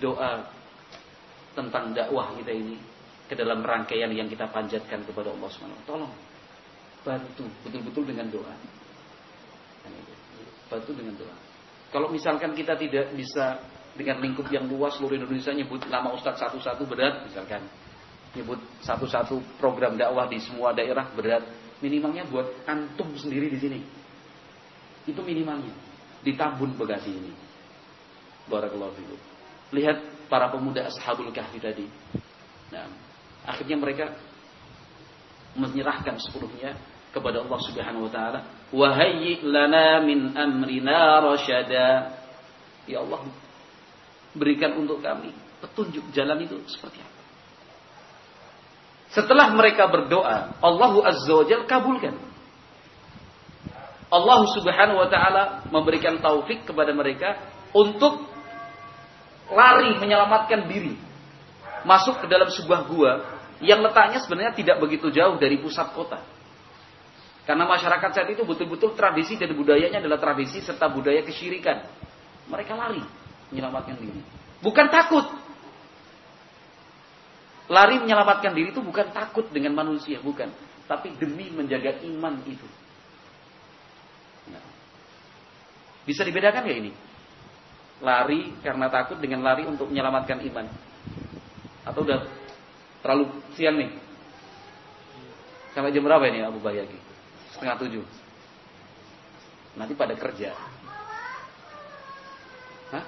[0.00, 0.48] doa
[1.52, 2.80] tentang dakwah kita ini
[3.28, 5.84] ke dalam rangkaian yang kita panjatkan kepada Allah SWT.
[5.84, 6.12] Tolong
[7.04, 8.54] bantu betul-betul dengan doa.
[10.72, 11.36] Bantu dengan doa.
[11.92, 13.60] Kalau misalkan kita tidak bisa
[13.98, 17.62] dengan lingkup yang luas seluruh Indonesia nyebut nama Ustadz satu-satu berat misalkan.
[18.30, 21.42] Nyebut satu-satu program dakwah di semua daerah berat.
[21.82, 23.80] Minimalnya buat antum sendiri di sini.
[25.08, 25.74] Itu minimalnya.
[26.22, 27.32] Di Tambun Bekasi ini.
[28.46, 29.18] Barakallahu fikum.
[29.74, 31.86] Lihat para pemuda ashabul kahfi tadi.
[32.70, 32.86] Nah,
[33.46, 34.06] akhirnya mereka
[35.58, 36.78] menyerahkan sepenuhnya
[37.10, 38.94] kepada Allah Subhanahu wa taala, "Wa
[39.42, 42.14] lana min amrina rasyada."
[42.86, 43.26] Ya Allah,
[44.34, 47.20] berikan untuk kami petunjuk jalan itu seperti apa.
[49.10, 52.14] Setelah mereka berdoa, Allah Azza wa Jalla kabulkan.
[54.10, 57.38] Allah Subhanahu wa taala memberikan taufik kepada mereka
[57.70, 58.26] untuk
[59.50, 60.98] lari menyelamatkan diri
[61.86, 63.12] masuk ke dalam sebuah gua
[63.62, 66.18] yang letaknya sebenarnya tidak begitu jauh dari pusat kota.
[67.46, 71.82] Karena masyarakat saat itu betul-betul tradisi dan budayanya adalah tradisi serta budaya kesyirikan.
[72.50, 73.02] Mereka lari
[73.50, 74.20] menyelamatkan diri.
[74.62, 75.26] Bukan takut.
[77.70, 80.50] Lari menyelamatkan diri itu bukan takut dengan manusia, bukan.
[80.90, 82.66] Tapi demi menjaga iman itu.
[84.50, 84.64] Nah.
[86.02, 86.92] Bisa dibedakan ya ini?
[88.00, 90.66] lari karena takut dengan lari untuk menyelamatkan iman?
[91.84, 92.24] Atau udah
[93.04, 93.24] terlalu
[93.56, 93.92] siang nih?
[95.76, 96.96] Sampai jam berapa ini Abu Bayagi?
[97.54, 98.04] Setengah tujuh.
[99.78, 100.50] Nanti pada kerja.
[102.90, 103.04] Hah?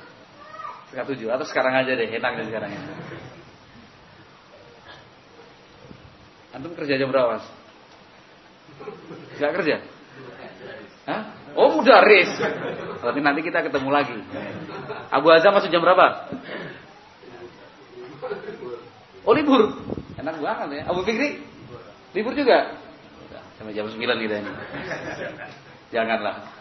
[0.92, 1.28] Setengah tujuh.
[1.32, 2.82] Atau sekarang aja deh, enak deh sekarang ya.
[6.52, 7.40] Antum kerja jam berapa?
[9.40, 9.80] Gak kerja?
[11.08, 11.22] Hah?
[11.56, 12.28] Oh mudaris.
[13.00, 14.20] Berarti nanti kita ketemu lagi.
[15.08, 16.28] Abu Azam masuk jam berapa?
[19.24, 19.80] Oh libur.
[20.20, 20.82] Enak banget ya.
[20.92, 21.40] Abu Fikri?
[22.12, 22.76] Libur juga?
[23.56, 24.52] Sampai jam 9 kita ini.
[25.88, 26.52] Janganlah.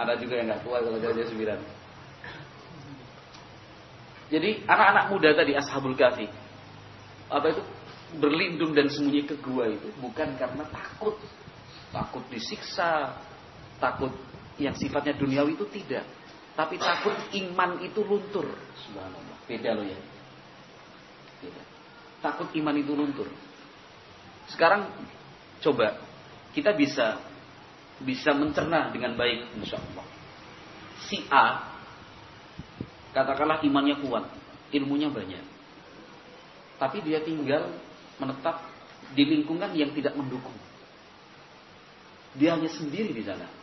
[0.00, 1.77] Ada juga yang nggak kuat kalau jam 9.
[4.28, 6.28] Jadi anak-anak muda tadi Ashabul Kahfi
[7.28, 7.62] apa itu
[8.16, 11.20] berlindung dan sembunyi ke gua itu bukan karena takut
[11.92, 13.20] takut disiksa
[13.76, 14.12] takut
[14.58, 16.04] yang sifatnya duniawi itu tidak.
[16.58, 18.50] Tapi takut iman itu luntur.
[18.82, 19.38] Subhanallah.
[19.46, 19.98] Beda loh ya.
[21.38, 21.62] Beda.
[22.18, 23.30] Takut iman itu luntur.
[24.50, 24.90] Sekarang
[25.62, 26.02] coba
[26.50, 27.22] kita bisa
[28.02, 30.06] bisa mencerna dengan baik insya Allah.
[31.06, 31.67] Si A
[33.22, 34.24] katakanlah imannya kuat,
[34.70, 35.44] ilmunya banyak.
[36.78, 37.74] Tapi dia tinggal
[38.22, 38.62] menetap
[39.14, 40.54] di lingkungan yang tidak mendukung.
[42.38, 43.58] Dia hanya sendiri di sana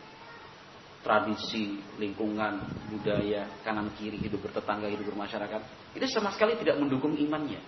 [1.06, 5.62] tradisi, lingkungan, budaya, kanan kiri, hidup bertetangga, hidup bermasyarakat,
[5.94, 7.62] itu sama sekali tidak mendukung imannya.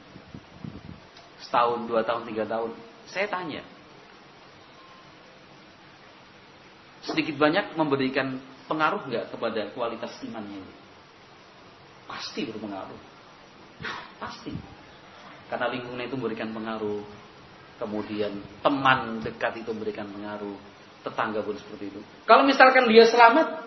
[1.38, 2.74] Setahun, dua tahun, tiga tahun.
[3.06, 3.62] Saya tanya,
[7.06, 10.60] sedikit banyak memberikan pengaruh nggak kepada kualitas imannya
[12.08, 13.00] Pasti berpengaruh.
[14.18, 14.50] Pasti.
[15.52, 17.04] Karena lingkungan itu memberikan pengaruh.
[17.78, 20.56] Kemudian teman dekat itu memberikan pengaruh
[21.06, 22.00] tetangga pun seperti itu.
[22.26, 23.62] Kalau misalkan dia selamat,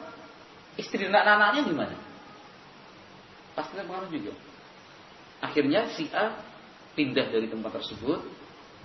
[0.75, 1.95] istri dan anak-anaknya gimana?
[3.55, 4.35] Pasti pengaruh juga.
[5.39, 6.37] Akhirnya si A
[6.91, 8.19] pindah dari tempat tersebut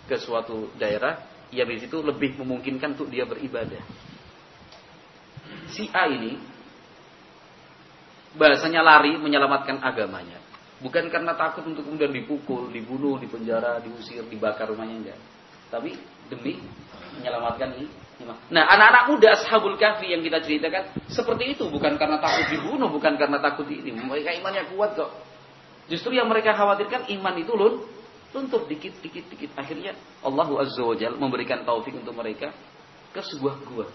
[0.06, 3.82] ke suatu daerah yang di situ lebih memungkinkan untuk dia beribadah.
[5.74, 6.38] Si A ini
[8.36, 10.38] bahasanya lari menyelamatkan agamanya.
[10.84, 15.18] Bukan karena takut untuk kemudian dipukul, dibunuh, dipenjara, diusir, dibakar rumahnya enggak.
[15.72, 15.96] Tapi
[16.28, 16.60] demi
[17.16, 17.88] menyelamatkan ini
[18.24, 23.12] Nah, anak-anak muda ashabul kahfi yang kita ceritakan seperti itu bukan karena takut dibunuh, bukan
[23.20, 23.92] karena takut ini.
[23.92, 25.12] Mereka imannya kuat kok.
[25.92, 27.84] Justru yang mereka khawatirkan iman itu lun
[28.32, 29.52] luntur dikit dikit dikit.
[29.60, 29.92] Akhirnya
[30.24, 32.56] Allah Azza wa Jalla memberikan taufik untuk mereka
[33.12, 33.86] ke sebuah gua.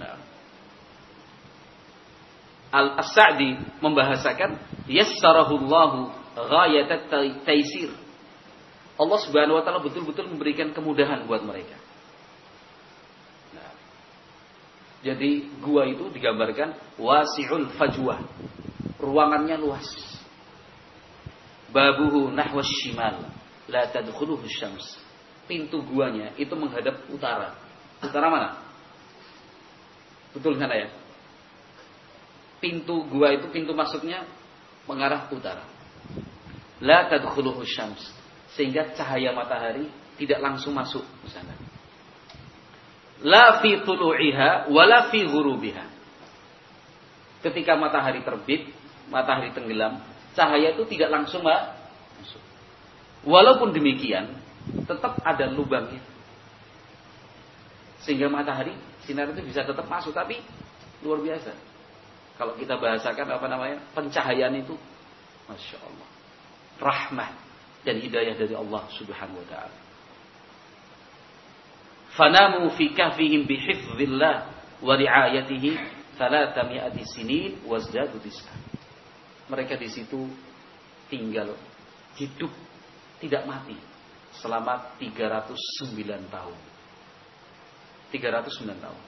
[0.00, 0.16] Nah,
[2.74, 4.58] Al-Sa'di membahasakan
[4.90, 7.06] yassarahullahu ghayatat
[7.46, 7.94] taisir.
[8.98, 11.78] Allah Subhanahu wa taala betul-betul memberikan kemudahan buat mereka.
[13.54, 13.70] Nah,
[15.06, 18.18] jadi gua itu digambarkan wasi'ul fajwah.
[18.98, 19.86] Ruangannya luas.
[21.70, 23.30] Babuhu nahwas shimal
[23.70, 24.98] la tadkhuluhu syams.
[25.46, 27.54] Pintu guanya itu menghadap utara.
[28.02, 28.50] Utara mana?
[30.34, 31.03] Betul kan ya?
[32.64, 34.24] Pintu gua itu pintu masuknya
[34.88, 35.68] mengarah utara.
[36.80, 38.00] La tadkhuluhu syams.
[38.56, 39.84] Sehingga cahaya matahari
[40.16, 41.52] tidak langsung masuk ke sana.
[43.20, 45.84] La fi tulu'iha wa la fi ghurubiha.
[47.44, 48.72] Ketika matahari terbit,
[49.12, 50.00] matahari tenggelam,
[50.32, 52.40] cahaya itu tidak langsung masuk.
[53.28, 54.40] Walaupun demikian,
[54.88, 56.00] tetap ada lubangnya.
[58.00, 58.72] Sehingga matahari
[59.04, 60.40] sinar itu bisa tetap masuk tapi
[61.04, 61.73] luar biasa.
[62.34, 63.78] Kalau kita bahasakan apa namanya?
[63.94, 64.74] Pencahayaan itu
[65.46, 66.08] Masya Allah.
[66.82, 67.30] Rahmah
[67.86, 69.78] dan hidayah dari Allah subhanahu wa ta'ala.
[72.14, 74.36] Fanamu fi kahfihim bihifzillah
[74.82, 75.78] wa riayatihi
[76.18, 78.54] thalatha mi'ati sinin wazdadu tis'a.
[79.50, 80.26] Mereka di situ
[81.06, 81.54] tinggal
[82.18, 82.50] hidup
[83.22, 83.78] tidak mati
[84.42, 85.54] selama 309
[86.34, 86.58] tahun.
[88.10, 89.02] 309 tahun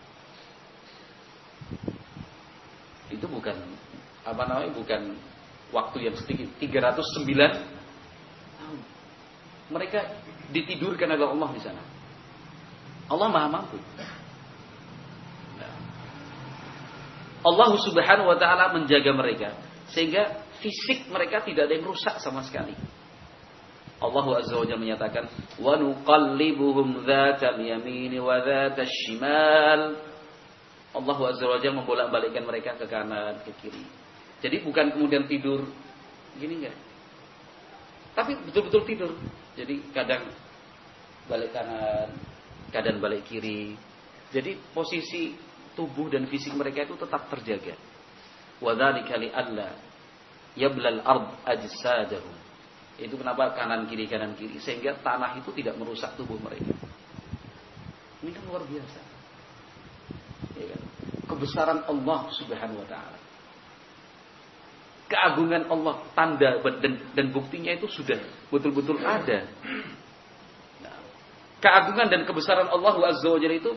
[3.10, 3.54] itu bukan
[4.26, 5.14] apa namanya bukan
[5.70, 6.50] waktu yang sedikit.
[6.58, 6.98] 309
[8.58, 8.80] tahun.
[9.70, 10.00] Mereka
[10.54, 11.82] ditidurkan oleh Allah di sana.
[13.06, 13.78] Allah maha mampu.
[17.46, 19.54] Allah subhanahu wa ta'ala menjaga mereka
[19.94, 22.74] sehingga fisik mereka tidak ada yang rusak sama sekali.
[23.96, 25.24] Allah azza wa jalla menyatakan
[25.62, 29.80] wa nuqallibuhum dzatal yamin wa dzatal shimal
[30.96, 33.84] Allah Azza wa Jalla membolak-balikkan mereka ke kanan, ke kiri.
[34.40, 35.68] Jadi bukan kemudian tidur
[36.40, 36.76] gini enggak.
[38.16, 39.12] Tapi betul-betul tidur.
[39.56, 40.24] Jadi kadang
[41.28, 42.08] balik kanan,
[42.72, 43.76] kadang balik kiri.
[44.32, 45.36] Jadi posisi
[45.76, 47.76] tubuh dan fisik mereka itu tetap terjaga.
[48.64, 49.68] Wa dzalika li alla
[50.56, 52.36] yablal ard ajsadahum.
[52.96, 56.72] Itu kenapa kanan kiri kanan kiri sehingga tanah itu tidak merusak tubuh mereka.
[58.24, 59.15] Ini kan luar biasa
[61.26, 63.18] kebesaran Allah Subhanahu wa taala.
[65.06, 68.18] Keagungan Allah, tanda dan, dan buktinya itu sudah
[68.50, 69.46] betul-betul ada.
[70.82, 70.98] Nah,
[71.62, 73.72] keagungan dan kebesaran Allah Azza wa itu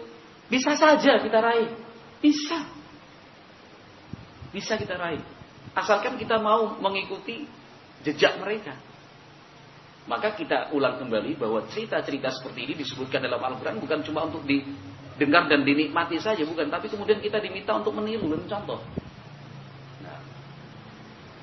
[0.49, 1.69] bisa saja kita raih.
[2.17, 2.65] Bisa.
[4.49, 5.21] Bisa kita raih.
[5.77, 7.45] Asalkan kita mau mengikuti
[8.01, 8.73] jejak mereka.
[10.09, 14.65] Maka kita ulang kembali bahwa cerita-cerita seperti ini disebutkan dalam Al-Quran bukan cuma untuk di,
[15.19, 18.79] dengar dan dinikmati saja bukan, tapi kemudian kita diminta untuk meniru dan mencontoh.
[19.99, 20.19] Nah,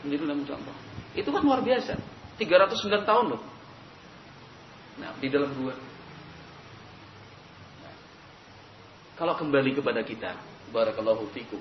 [0.03, 0.73] meniru dan mencontoh.
[1.13, 2.01] Itu kan luar biasa.
[2.41, 3.43] 309 tahun loh.
[4.97, 5.77] Nah, di dalam dua.
[7.85, 7.97] Nah,
[9.21, 10.33] kalau kembali kepada kita,
[10.73, 11.61] barakallahu fikum.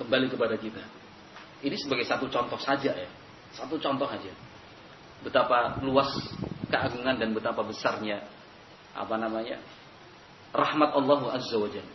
[0.00, 0.80] Kembali kepada kita.
[1.60, 3.08] Ini sebagai satu contoh saja ya.
[3.52, 4.32] Satu contoh saja.
[5.20, 6.08] Betapa luas
[6.72, 8.24] keagungan dan betapa besarnya
[8.96, 9.60] apa namanya
[10.50, 11.94] rahmat Allah Azza wa Jalla.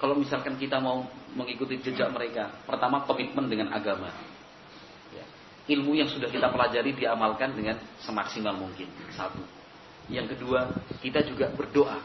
[0.00, 4.10] Kalau misalkan kita mau mengikuti jejak mereka, pertama komitmen dengan agama.
[5.14, 5.24] Ya.
[5.72, 8.90] Ilmu yang sudah kita pelajari diamalkan dengan semaksimal mungkin.
[9.14, 9.40] Satu.
[10.12, 10.68] Yang kedua,
[11.00, 11.96] kita juga berdoa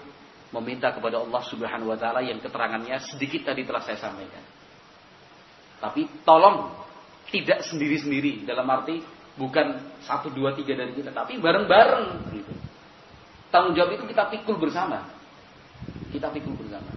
[0.55, 4.41] meminta kepada Allah Subhanahu wa taala yang keterangannya sedikit tadi telah saya sampaikan.
[5.83, 6.71] Tapi tolong
[7.29, 9.03] tidak sendiri-sendiri dalam arti
[9.37, 12.53] bukan satu dua tiga dari kita, tapi bareng-bareng gitu.
[13.49, 15.18] Tanggung jawab itu kita pikul bersama.
[16.07, 16.91] Kita pikul bersama.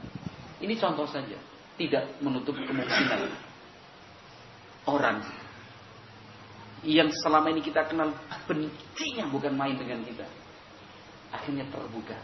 [0.62, 1.38] Ini contoh saja.
[1.74, 3.20] Tidak menutup kemungkinan.
[4.86, 5.22] Orang
[6.82, 8.10] yang selama ini kita kenal
[8.50, 10.26] bencinya bukan main dengan kita.
[11.30, 12.18] Akhirnya terbuka.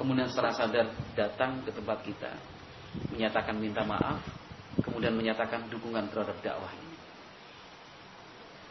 [0.00, 2.32] Kemudian setelah sadar datang ke tempat kita.
[3.12, 4.20] Menyatakan minta maaf.
[4.80, 6.96] Kemudian menyatakan dukungan terhadap dakwah ini.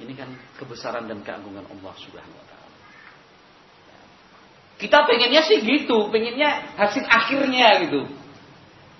[0.03, 2.62] Ini kan kebesaran dan keagungan Allah Subhanahu wa taala.
[4.83, 8.03] Kita pengennya sih gitu, pengennya hasil akhirnya gitu.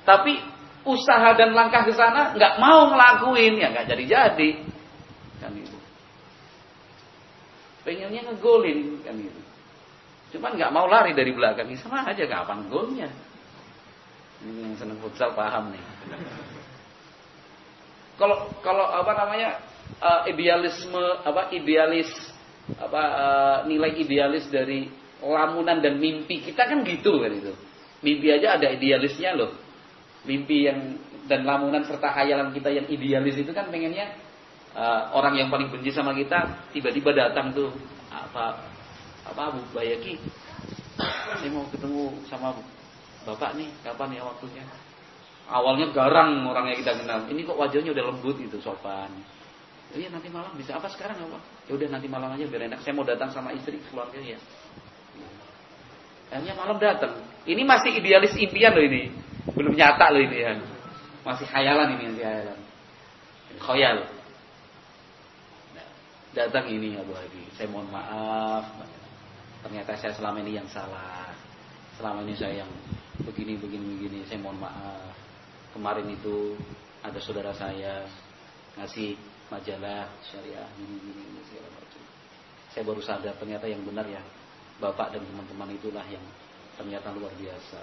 [0.08, 0.40] Tapi
[0.88, 4.50] usaha dan langkah ke sana nggak mau ngelakuin ya nggak jadi-jadi
[5.44, 5.76] kan itu.
[7.84, 9.42] Pengennya ngegolin kan itu.
[10.40, 13.12] Cuman nggak mau lari dari belakang, ini sama aja kapan golnya.
[14.40, 15.84] Ini yang seneng futsal paham nih.
[18.16, 19.60] Kalau kalau apa namanya
[20.00, 22.08] uh, idealisme apa idealis
[22.80, 27.54] apa uh, nilai idealis dari lamunan dan mimpi kita kan gitu kan itu.
[28.04, 29.52] Mimpi aja ada idealisnya loh.
[30.24, 30.96] mimpi yang
[31.28, 34.16] dan lamunan serta hayalan kita yang idealis itu kan pengennya
[34.76, 37.72] uh, orang yang paling benci sama kita tiba-tiba datang tuh
[38.08, 38.60] apa
[39.28, 40.20] apa Abu Bayaki
[41.40, 42.56] saya mau ketemu sama
[43.24, 44.64] bapak nih kapan ya waktunya?
[45.44, 47.28] Awalnya garang orangnya kita kenal.
[47.28, 49.12] Ini kok wajahnya udah lembut gitu sopan.
[49.92, 50.80] Oh iya nanti malam bisa.
[50.80, 52.80] Apa sekarang pak ya udah nanti malam aja biar enak.
[52.86, 54.40] Saya mau datang sama istri keluarga ya
[56.30, 57.20] akhirnya malam datang.
[57.44, 59.12] Ini masih idealis impian loh ini.
[59.52, 60.56] Belum nyata loh ini ya.
[61.24, 62.60] Masih khayalan ini masih khayalan.
[63.54, 63.98] Khayal
[66.34, 67.44] datang ini Abu Hadi.
[67.56, 68.66] Saya mohon maaf.
[69.64, 71.32] Ternyata saya selama ini yang salah.
[71.96, 72.72] Selama ini saya yang
[73.24, 74.20] begini begini begini.
[74.26, 75.14] Saya mohon maaf.
[75.72, 76.58] Kemarin itu
[77.06, 78.06] ada saudara saya
[78.78, 79.14] ngasih
[79.54, 82.02] majalah syariah gini segala macam.
[82.74, 84.22] Saya baru sadar ternyata yang benar ya
[84.84, 86.24] bapak dan teman-teman itulah yang
[86.76, 87.80] ternyata luar biasa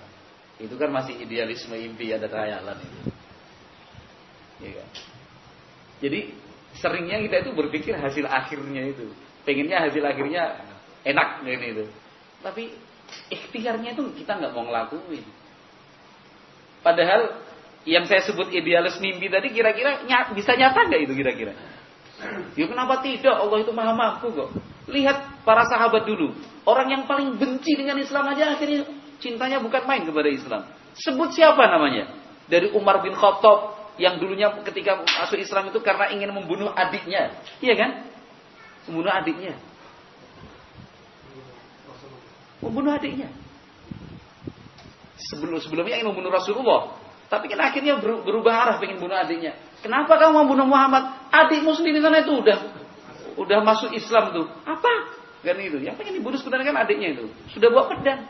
[0.60, 3.00] itu kan masih idealisme impi ada khayalan itu
[4.68, 4.84] ya
[6.04, 6.20] jadi
[6.76, 9.08] seringnya kita itu berpikir hasil akhirnya itu
[9.48, 10.60] pengennya hasil akhirnya
[11.08, 11.84] enak ini itu
[12.44, 12.68] tapi
[13.30, 15.24] ikhtiarnya itu kita nggak mau ngelakuin.
[16.80, 17.36] Padahal
[17.84, 21.52] yang saya sebut idealis mimpi tadi kira-kira bisa nyata nggak itu kira-kira?
[22.56, 23.32] Ya kenapa tidak?
[23.32, 24.50] Allah itu maha mampu kok.
[24.88, 26.36] Lihat para sahabat dulu.
[26.68, 28.86] Orang yang paling benci dengan Islam aja akhirnya
[29.20, 30.62] cintanya bukan main kepada Islam.
[30.96, 32.12] Sebut siapa namanya?
[32.50, 37.36] Dari Umar bin Khattab yang dulunya ketika masuk Islam itu karena ingin membunuh adiknya.
[37.62, 37.90] Iya kan?
[38.90, 39.54] Membunuh adiknya
[42.60, 43.28] membunuh adiknya.
[45.20, 46.96] Sebelum sebelumnya ingin membunuh Rasulullah,
[47.28, 49.56] tapi kan akhirnya berubah arah ingin bunuh adiknya.
[49.84, 51.28] Kenapa kamu membunuh Muhammad?
[51.28, 52.58] Adikmu sendiri sana itu udah
[53.36, 54.46] udah masuk Islam tuh.
[54.64, 55.19] Apa?
[55.40, 55.78] Kan itu.
[55.80, 57.24] Yang pengen dibunuh sebenarnya kan adiknya itu.
[57.52, 58.28] Sudah bawa pedang.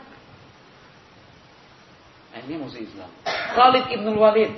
[2.31, 3.11] Nah, ini musuh Islam.
[3.27, 4.55] Khalid ibn Walid.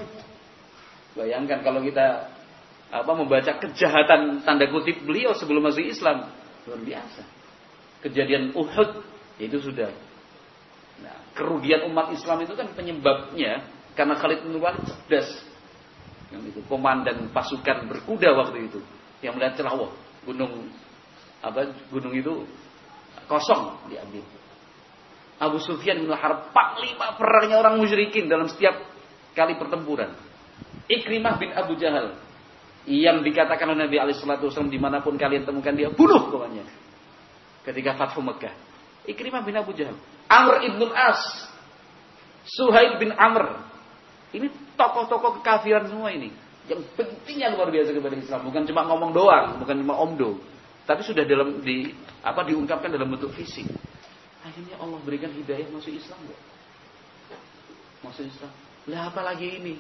[1.18, 2.30] Bayangkan kalau kita
[2.94, 6.30] apa membaca kejahatan tanda kutip beliau sebelum masuk Islam.
[6.70, 7.26] Luar biasa.
[8.06, 9.02] Kejadian Uhud
[9.42, 9.90] itu sudah.
[11.02, 13.66] Nah, kerugian umat Islam itu kan penyebabnya
[13.98, 15.42] karena Khalid bin Walid cerdas.
[16.30, 18.82] Yang itu komandan pasukan berkuda waktu itu
[19.26, 19.90] yang melihat celah
[20.26, 20.70] gunung
[21.44, 22.48] apa gunung itu
[23.28, 24.24] kosong diambil.
[25.44, 28.80] Abu Sufyan bin Harb panglima perangnya orang musyrikin dalam setiap
[29.36, 30.16] kali pertempuran.
[30.88, 32.16] Ikrimah bin Abu Jahal
[32.88, 36.68] yang dikatakan oleh Nabi alaihi wasallam di mana pun kalian temukan dia bunuh pokoknya
[37.64, 38.52] ketika Fathu Mekah
[39.04, 40.00] Ikrimah bin Abu Jahal.
[40.32, 41.20] Amr ibn As.
[42.48, 43.60] Suhaib bin Amr.
[44.32, 44.48] Ini
[44.80, 46.32] tokoh-tokoh kekafiran semua ini.
[46.72, 48.42] Yang pentingnya luar biasa kepada Islam.
[48.48, 49.60] Bukan cuma ngomong doang.
[49.60, 50.40] Bukan cuma omdo.
[50.84, 51.92] Tapi sudah dalam di
[52.24, 53.68] apa diungkapkan dalam bentuk fisik.
[54.44, 56.20] Akhirnya Allah berikan hidayah masuk Islam.
[56.28, 56.42] Gak?
[58.04, 58.52] Masuk Islam.
[58.92, 59.80] Lah apa lagi ini?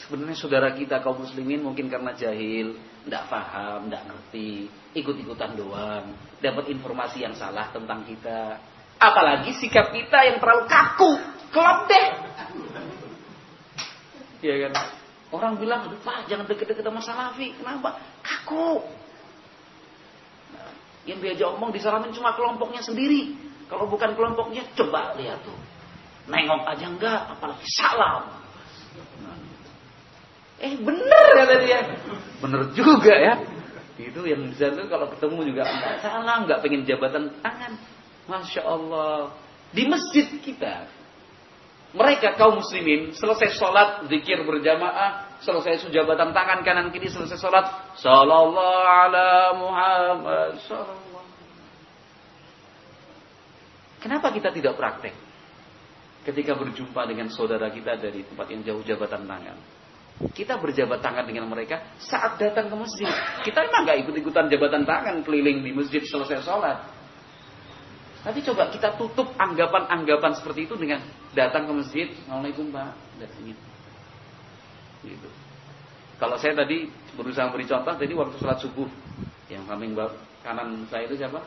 [0.00, 2.74] Sebenarnya saudara kita kaum muslimin mungkin karena jahil,
[3.06, 4.66] tidak paham, tidak ngerti,
[4.96, 8.58] ikut-ikutan doang, dapat informasi yang salah tentang kita.
[8.98, 11.12] Apalagi sikap kita yang terlalu kaku,
[11.52, 12.06] kelop deh.
[14.42, 14.72] Iya kan?
[15.30, 17.54] Orang bilang, pak jangan deket-deket sama salafi.
[17.54, 18.00] Kenapa?
[18.24, 19.03] Kaku.
[21.04, 23.36] Yang diajak omong disalamin cuma kelompoknya sendiri.
[23.68, 25.56] Kalau bukan kelompoknya, coba lihat tuh.
[26.28, 28.32] Nengok aja enggak, apalagi salam.
[30.64, 31.80] Eh bener kata dia.
[32.40, 33.34] Bener juga ya.
[34.00, 37.72] Itu yang bisa tuh kalau ketemu juga enggak salah, enggak pengen jabatan tangan.
[38.24, 39.36] Masya Allah.
[39.74, 40.88] Di masjid kita,
[41.92, 47.66] mereka kaum muslimin selesai sholat zikir berjamaah, selesai jabatan tangan kanan kiri selesai sholat,
[48.00, 51.04] sallallahu ala Muhammad sallallahu.
[54.00, 55.16] Kenapa kita tidak praktek?
[56.24, 59.56] Ketika berjumpa dengan saudara kita dari tempat yang jauh jabatan tangan.
[60.14, 63.10] Kita berjabat tangan dengan mereka saat datang ke masjid.
[63.42, 66.78] Kita emang nggak ikut-ikutan jabatan tangan keliling di masjid selesai sholat.
[68.24, 71.04] Tapi coba kita tutup anggapan-anggapan seperti itu dengan
[71.36, 72.06] datang ke masjid.
[72.24, 72.92] Assalamualaikum Pak.
[73.20, 73.73] Datangin.
[75.04, 75.28] Gitu.
[76.16, 78.88] Kalau saya tadi berusaha beri contoh, tadi waktu sholat subuh.
[79.52, 79.92] Yang samping
[80.40, 81.40] kanan saya itu siapa?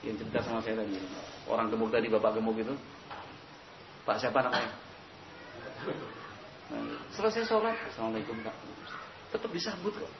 [0.00, 0.96] Yang cerita sama saya tadi.
[1.46, 2.74] Orang gemuk tadi, bapak gemuk itu.
[4.06, 4.70] Pak siapa namanya?
[7.14, 8.54] Selesai sholat, Assalamualaikum Pak.
[9.34, 10.12] Tetap disambut kok.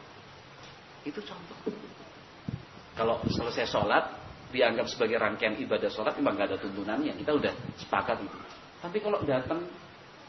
[1.06, 1.58] Itu contoh.
[2.98, 4.10] Kalau selesai sholat,
[4.50, 7.14] dianggap sebagai rangkaian ibadah sholat, memang gak ada tuntunannya.
[7.18, 8.38] Kita udah sepakat itu.
[8.82, 9.62] Tapi kalau datang,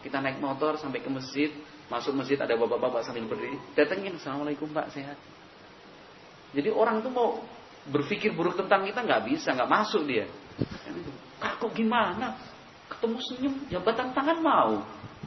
[0.05, 1.49] kita naik motor sampai ke masjid,
[1.89, 5.17] masuk masjid ada bapak-bapak sambil berdiri, datengin, Assalamualaikum Pak, sehat.
[6.53, 7.43] Jadi orang tuh mau
[7.87, 10.27] berpikir buruk tentang kita nggak bisa, nggak masuk dia.
[11.39, 12.35] Kaku gimana?
[12.87, 14.73] Ketemu senyum, jabatan tangan mau.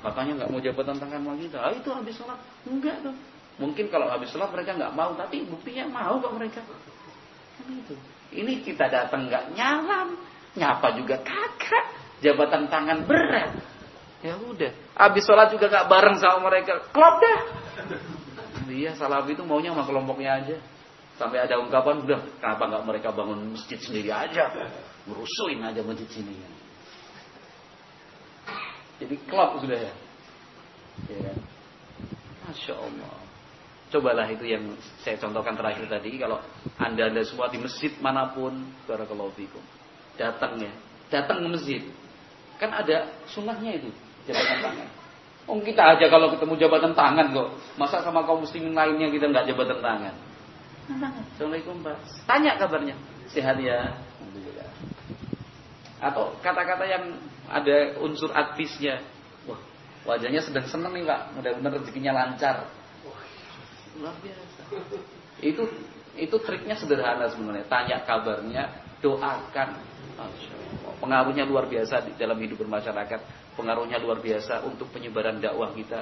[0.00, 1.58] Katanya nggak mau jabatan tangan sama kita.
[1.60, 2.40] Ah, itu habis sholat.
[2.64, 3.14] Enggak tuh.
[3.60, 6.64] Mungkin kalau habis sholat mereka nggak mau, tapi buktinya mau kok mereka.
[6.64, 7.94] Kan itu.
[8.30, 10.16] Ini kita datang nggak nyalam,
[10.56, 11.84] nyapa juga kakak,
[12.24, 13.52] jabatan tangan berat.
[14.20, 17.38] Ya udah, habis sholat juga nggak bareng sama mereka, klop dah.
[18.68, 20.56] Iya, salafi itu maunya sama kelompoknya aja.
[21.16, 24.52] Sampai ada ungkapan, udah kenapa nggak mereka bangun masjid sendiri aja,
[25.08, 26.36] merusuhin aja masjid sini.
[29.00, 29.92] Jadi klop sudah ya.
[31.08, 31.32] ya.
[32.44, 33.16] Masya Allah.
[33.88, 36.20] Cobalah itu yang saya contohkan terakhir tadi.
[36.20, 36.44] Kalau
[36.76, 39.64] anda anda semua di masjid mana pun, barakallahu fikum,
[40.20, 40.72] datang ya,
[41.08, 41.82] datang ke masjid.
[42.60, 44.88] Kan ada sunnahnya itu jabatan tangan.
[45.50, 47.48] Oh kita aja kalau ketemu jabatan tangan kok.
[47.80, 50.14] Masa sama kaum muslimin lainnya kita nggak jabatan tangan?
[51.34, 51.98] Assalamualaikum Pak.
[52.26, 52.94] Tanya kabarnya.
[53.30, 53.94] Sehat ya.
[56.00, 57.04] Atau kata-kata yang
[57.46, 59.04] ada unsur advisnya.
[59.46, 59.60] Wah,
[60.06, 61.20] wajahnya sedang senang nih Pak.
[61.38, 62.66] Mudah-mudahan rezekinya lancar.
[64.00, 64.62] luar biasa.
[65.44, 65.66] Itu
[66.16, 67.66] itu triknya sederhana sebenarnya.
[67.68, 68.64] Tanya kabarnya,
[69.04, 69.68] doakan.
[71.00, 73.20] Pengaruhnya luar biasa di dalam hidup bermasyarakat.
[73.60, 76.00] Pengaruhnya luar biasa untuk penyebaran dakwah kita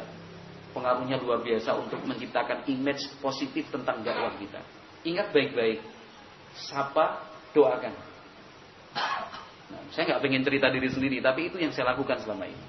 [0.78, 4.62] pengaruhnya luar biasa untuk menciptakan image positif tentang dakwah kita.
[5.02, 5.82] Ingat baik-baik.
[6.54, 7.94] Sapa, doakan.
[9.68, 12.64] Nah, saya nggak pengen cerita diri sendiri, tapi itu yang saya lakukan selama ini.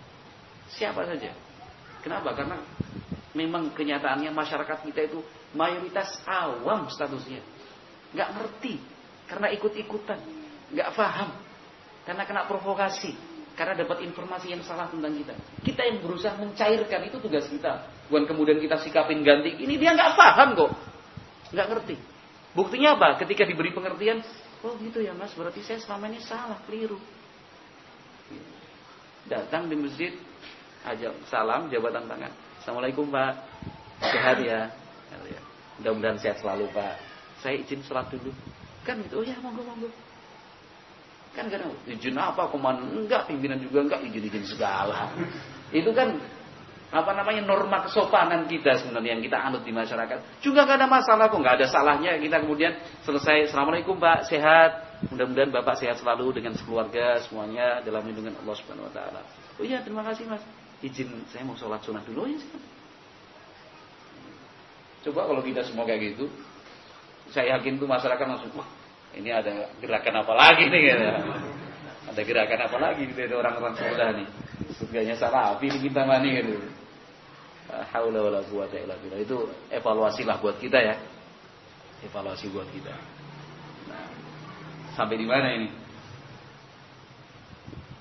[0.74, 1.32] Siapa saja.
[2.02, 2.34] Kenapa?
[2.34, 2.58] Karena
[3.38, 5.20] memang kenyataannya masyarakat kita itu
[5.54, 7.42] mayoritas awam statusnya.
[8.14, 8.74] Nggak ngerti.
[9.30, 10.20] Karena ikut-ikutan.
[10.74, 11.30] Nggak paham.
[12.06, 13.14] Karena kena provokasi.
[13.60, 15.36] Karena dapat informasi yang salah tentang kita.
[15.68, 17.92] Kita yang berusaha mencairkan itu tugas kita.
[18.08, 19.52] Bukan kemudian kita sikapin ganti.
[19.52, 20.72] Ini dia nggak paham kok.
[21.52, 21.96] Nggak ngerti.
[22.56, 23.20] Buktinya apa?
[23.20, 24.24] Ketika diberi pengertian,
[24.64, 26.96] oh gitu ya mas, berarti saya selama ini salah, keliru.
[29.28, 30.16] Datang di masjid,
[30.88, 32.32] ajak salam, jabatan tangan.
[32.64, 33.44] Assalamualaikum pak,
[34.02, 34.72] sehat ya.
[35.84, 36.96] Mudah-mudahan sehat selalu pak.
[37.44, 38.32] Saya izin sholat dulu.
[38.88, 39.92] Kan gitu, oh ya monggo monggo.
[41.34, 45.14] Kan karena izin apa, komandan enggak, pimpinan juga enggak, izin-izin segala.
[45.70, 46.18] Itu kan
[46.90, 50.42] apa namanya norma kesopanan kita sebenarnya yang kita anut di masyarakat.
[50.42, 52.74] Juga gak ada masalah kok nggak ada salahnya kita kemudian
[53.06, 53.54] selesai.
[53.54, 54.26] Assalamualaikum pak.
[54.26, 54.90] Sehat.
[55.14, 59.22] Mudah-mudahan bapak sehat selalu dengan sekeluarga semuanya dalam lindungan Allah subhanahu wa taala.
[59.56, 60.44] Oh iya terima kasih mas.
[60.84, 62.52] Izin saya mau sholat sunnah dulu ya sih
[65.08, 66.28] coba kalau kita semua kayak gitu
[67.32, 68.68] saya yakin tuh masyarakat langsung wah
[69.18, 71.08] ini ada gerakan apa lagi nih gitu.
[72.10, 74.28] ada gerakan apa lagi dari orang-orang sudah nih
[74.78, 76.58] surganya ini kita mani gitu
[77.94, 79.20] haula wala quwata illa billah.
[79.22, 79.38] Itu
[79.70, 80.96] evaluasi lah buat kita ya.
[82.06, 82.94] Evaluasi buat kita.
[83.92, 84.08] Nah,
[84.98, 85.70] sampai di mana ini?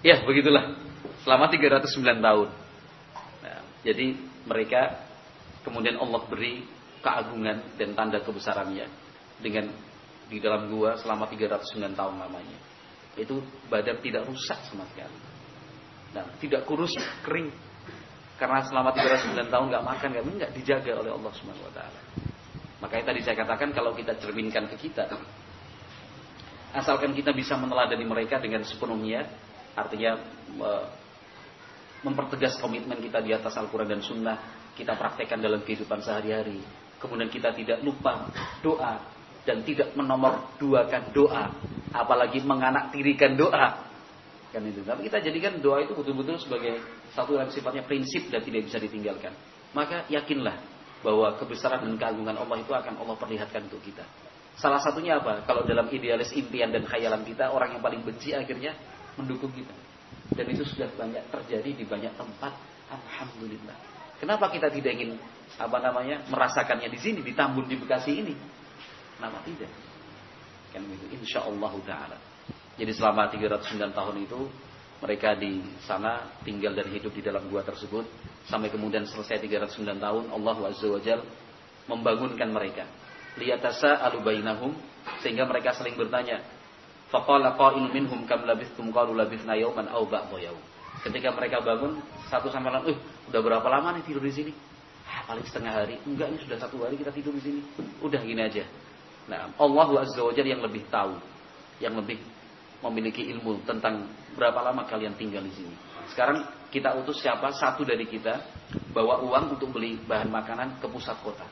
[0.07, 0.79] Ya, begitulah.
[1.27, 2.49] Selama 309 tahun.
[3.43, 4.15] Nah, jadi
[4.47, 5.05] mereka
[5.67, 6.65] kemudian Allah beri
[7.03, 8.87] keagungan dan tanda kebesarannya
[9.43, 9.69] dengan
[10.29, 12.59] di dalam gua selama 309 tahun lamanya.
[13.19, 15.19] Itu badan tidak rusak sama sekali.
[16.15, 16.95] Nah, tidak kurus,
[17.27, 17.53] kering,
[18.39, 22.01] karena selama 309 tahun nggak makan, minum, nggak dijaga oleh Allah Subhanahu Wa Taala.
[22.79, 25.11] Makanya tadi saya katakan kalau kita cerminkan ke kita,
[26.71, 29.27] asalkan kita bisa meneladani mereka dengan sepenuhnya,
[29.75, 30.23] artinya
[32.07, 34.39] mempertegas komitmen kita di atas Al-Quran dan Sunnah,
[34.79, 36.63] kita praktekkan dalam kehidupan sehari-hari.
[37.03, 38.31] Kemudian kita tidak lupa
[38.63, 39.18] doa
[39.49, 41.49] dan tidak menomor duakan doa,
[41.97, 43.89] apalagi menganaktirikan doa.
[44.53, 44.85] Kan itu.
[44.85, 46.85] Tapi kita jadikan doa itu betul-betul sebagai
[47.17, 49.33] satu yang sifatnya prinsip dan tidak bisa ditinggalkan.
[49.73, 50.61] Maka yakinlah
[51.01, 54.05] bahwa kebesaran dan keagungan Allah itu akan Allah perlihatkan untuk kita.
[54.61, 55.49] Salah satunya apa?
[55.49, 58.77] Kalau dalam idealis impian dan khayalan kita, orang yang paling benci akhirnya
[59.17, 59.73] mendukung kita.
[60.35, 62.53] Dan itu sudah banyak terjadi di banyak tempat.
[62.89, 63.77] Alhamdulillah.
[64.19, 65.15] Kenapa kita tidak ingin
[65.57, 68.35] apa namanya merasakannya di sini, di Tambun di Bekasi ini?
[69.19, 69.71] Kenapa tidak?
[70.71, 72.19] Kan itu insya Allah taala.
[72.79, 74.41] Jadi selama 309 tahun itu
[75.03, 78.07] mereka di sana tinggal dan hidup di dalam gua tersebut
[78.47, 81.19] sampai kemudian selesai 309 tahun Allah Azza
[81.91, 82.87] membangunkan mereka.
[83.35, 84.75] Liyatasa alubainahum
[85.19, 86.43] sehingga mereka saling bertanya.
[87.11, 90.61] Faqala qa'il minhum kam labithtum qalu labithna yawman aw ba'dha yawm.
[91.03, 92.99] Ketika mereka bangun satu sama lain, "Eh,
[93.33, 94.53] udah berapa lama nih tidur di sini?"
[95.09, 95.97] Ah, paling setengah hari.
[96.05, 97.61] Enggak, ini sudah satu hari kita tidur di sini.
[98.05, 98.61] Udah gini aja.
[99.29, 101.21] Nah, Allah Azza wa yang lebih tahu,
[101.85, 102.17] yang lebih
[102.81, 105.75] memiliki ilmu tentang berapa lama kalian tinggal di sini.
[106.09, 107.53] Sekarang kita utus siapa?
[107.53, 108.41] Satu dari kita
[108.93, 111.45] bawa uang untuk beli bahan makanan ke pusat kota.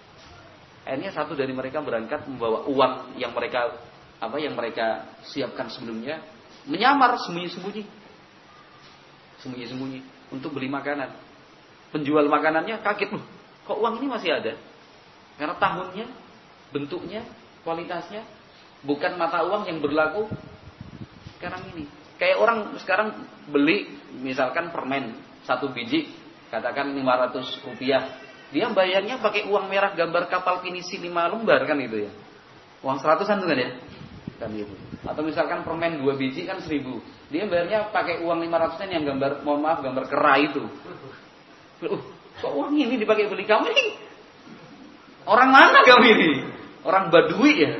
[0.86, 3.74] Akhirnya satu dari mereka berangkat membawa uang yang mereka
[4.16, 6.22] apa yang mereka siapkan sebelumnya
[6.64, 7.84] menyamar sembunyi-sembunyi.
[9.42, 10.00] Sembunyi-sembunyi
[10.32, 11.10] untuk beli makanan.
[11.90, 13.24] Penjual makanannya kaget, loh,
[13.66, 14.52] kok uang ini masih ada?
[15.38, 16.06] Karena tahunnya,
[16.74, 17.22] bentuknya,
[17.66, 18.22] kualitasnya
[18.86, 20.30] bukan mata uang yang berlaku
[21.36, 21.90] sekarang ini.
[22.16, 23.08] Kayak orang sekarang
[23.50, 23.90] beli
[24.22, 26.06] misalkan permen satu biji
[26.48, 28.22] katakan 500 rupiah.
[28.54, 32.12] Dia bayarnya pakai uang merah gambar kapal pinisi 5 lembar kan itu ya.
[32.86, 33.70] Uang seratusan kan ya?
[34.38, 34.70] Kan itu.
[35.02, 36.86] Atau misalkan permen dua biji kan 1000.
[37.34, 40.62] Dia bayarnya pakai uang 500 yang gambar mohon maaf gambar kera itu.
[41.82, 42.00] Uh,
[42.40, 43.86] kok uang ini dipakai beli kamu ini?
[45.26, 46.30] Orang mana kamu ini?
[46.86, 47.74] Orang Badui ya?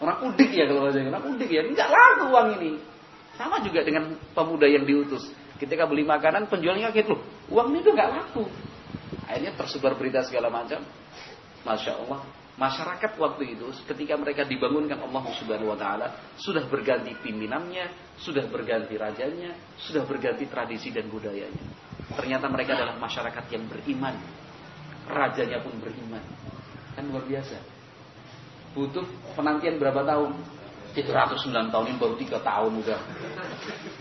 [0.00, 1.60] Orang udik ya kalau saya orang udik ya.
[1.60, 2.80] Enggak laku uang ini.
[3.36, 5.28] Sama juga dengan pemuda yang diutus.
[5.60, 7.20] Ketika beli makanan penjualnya kaget loh,
[7.52, 8.48] uang tuh nggak laku.
[9.28, 10.80] Akhirnya tersebar berita segala macam.
[11.60, 12.24] Masya Allah,
[12.56, 18.96] masyarakat waktu itu ketika mereka dibangunkan Allah Subhanahu wa taala sudah berganti pimpinannya, sudah berganti
[18.96, 21.60] rajanya, sudah berganti tradisi dan budayanya.
[22.16, 24.16] Ternyata mereka adalah masyarakat yang beriman.
[25.04, 26.24] Rajanya pun beriman.
[26.96, 27.79] Kan luar biasa.
[28.70, 29.02] Butuh
[29.34, 30.30] penantian berapa tahun?
[30.90, 33.00] 309 tahun ini baru 3 tahun udah.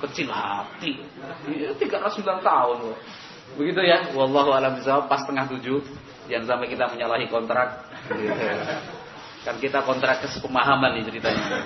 [0.07, 0.97] Kecil hati.
[1.77, 2.97] 309 tahun loh.
[3.57, 4.13] begitu ya?
[4.13, 5.81] Wallahu alam bisawab pas tengah tujuh
[6.29, 7.85] jangan sampai kita menyalahi kontrak.
[9.45, 11.65] Kan kita kontrak kesepemahaman nih ceritanya.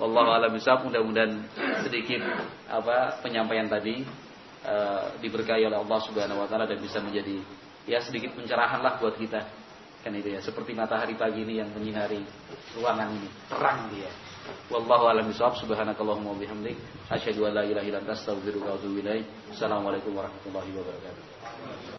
[0.00, 1.44] Wallahu alam bisawab mudah-mudahan
[1.84, 2.24] sedikit
[2.68, 4.00] apa penyampaian tadi
[4.64, 7.40] uh, diberkahi oleh Allah Subhanahu wa taala dan bisa menjadi
[7.88, 9.40] ya sedikit pencerahan lah buat kita
[10.00, 12.24] kan itu ya seperti matahari pagi ini yang menyinari
[12.76, 14.08] ruangan ini terang dia
[14.70, 15.58] Wallahu a'lam bishawab.
[15.58, 16.78] Subhanakallahumma wa bihamdik
[17.10, 19.26] asyhadu an la ilaha illa anta astaghfiruka wa atubu ilaik.
[19.50, 21.24] Assalamualaikum warahmatullahi wabarakatuh.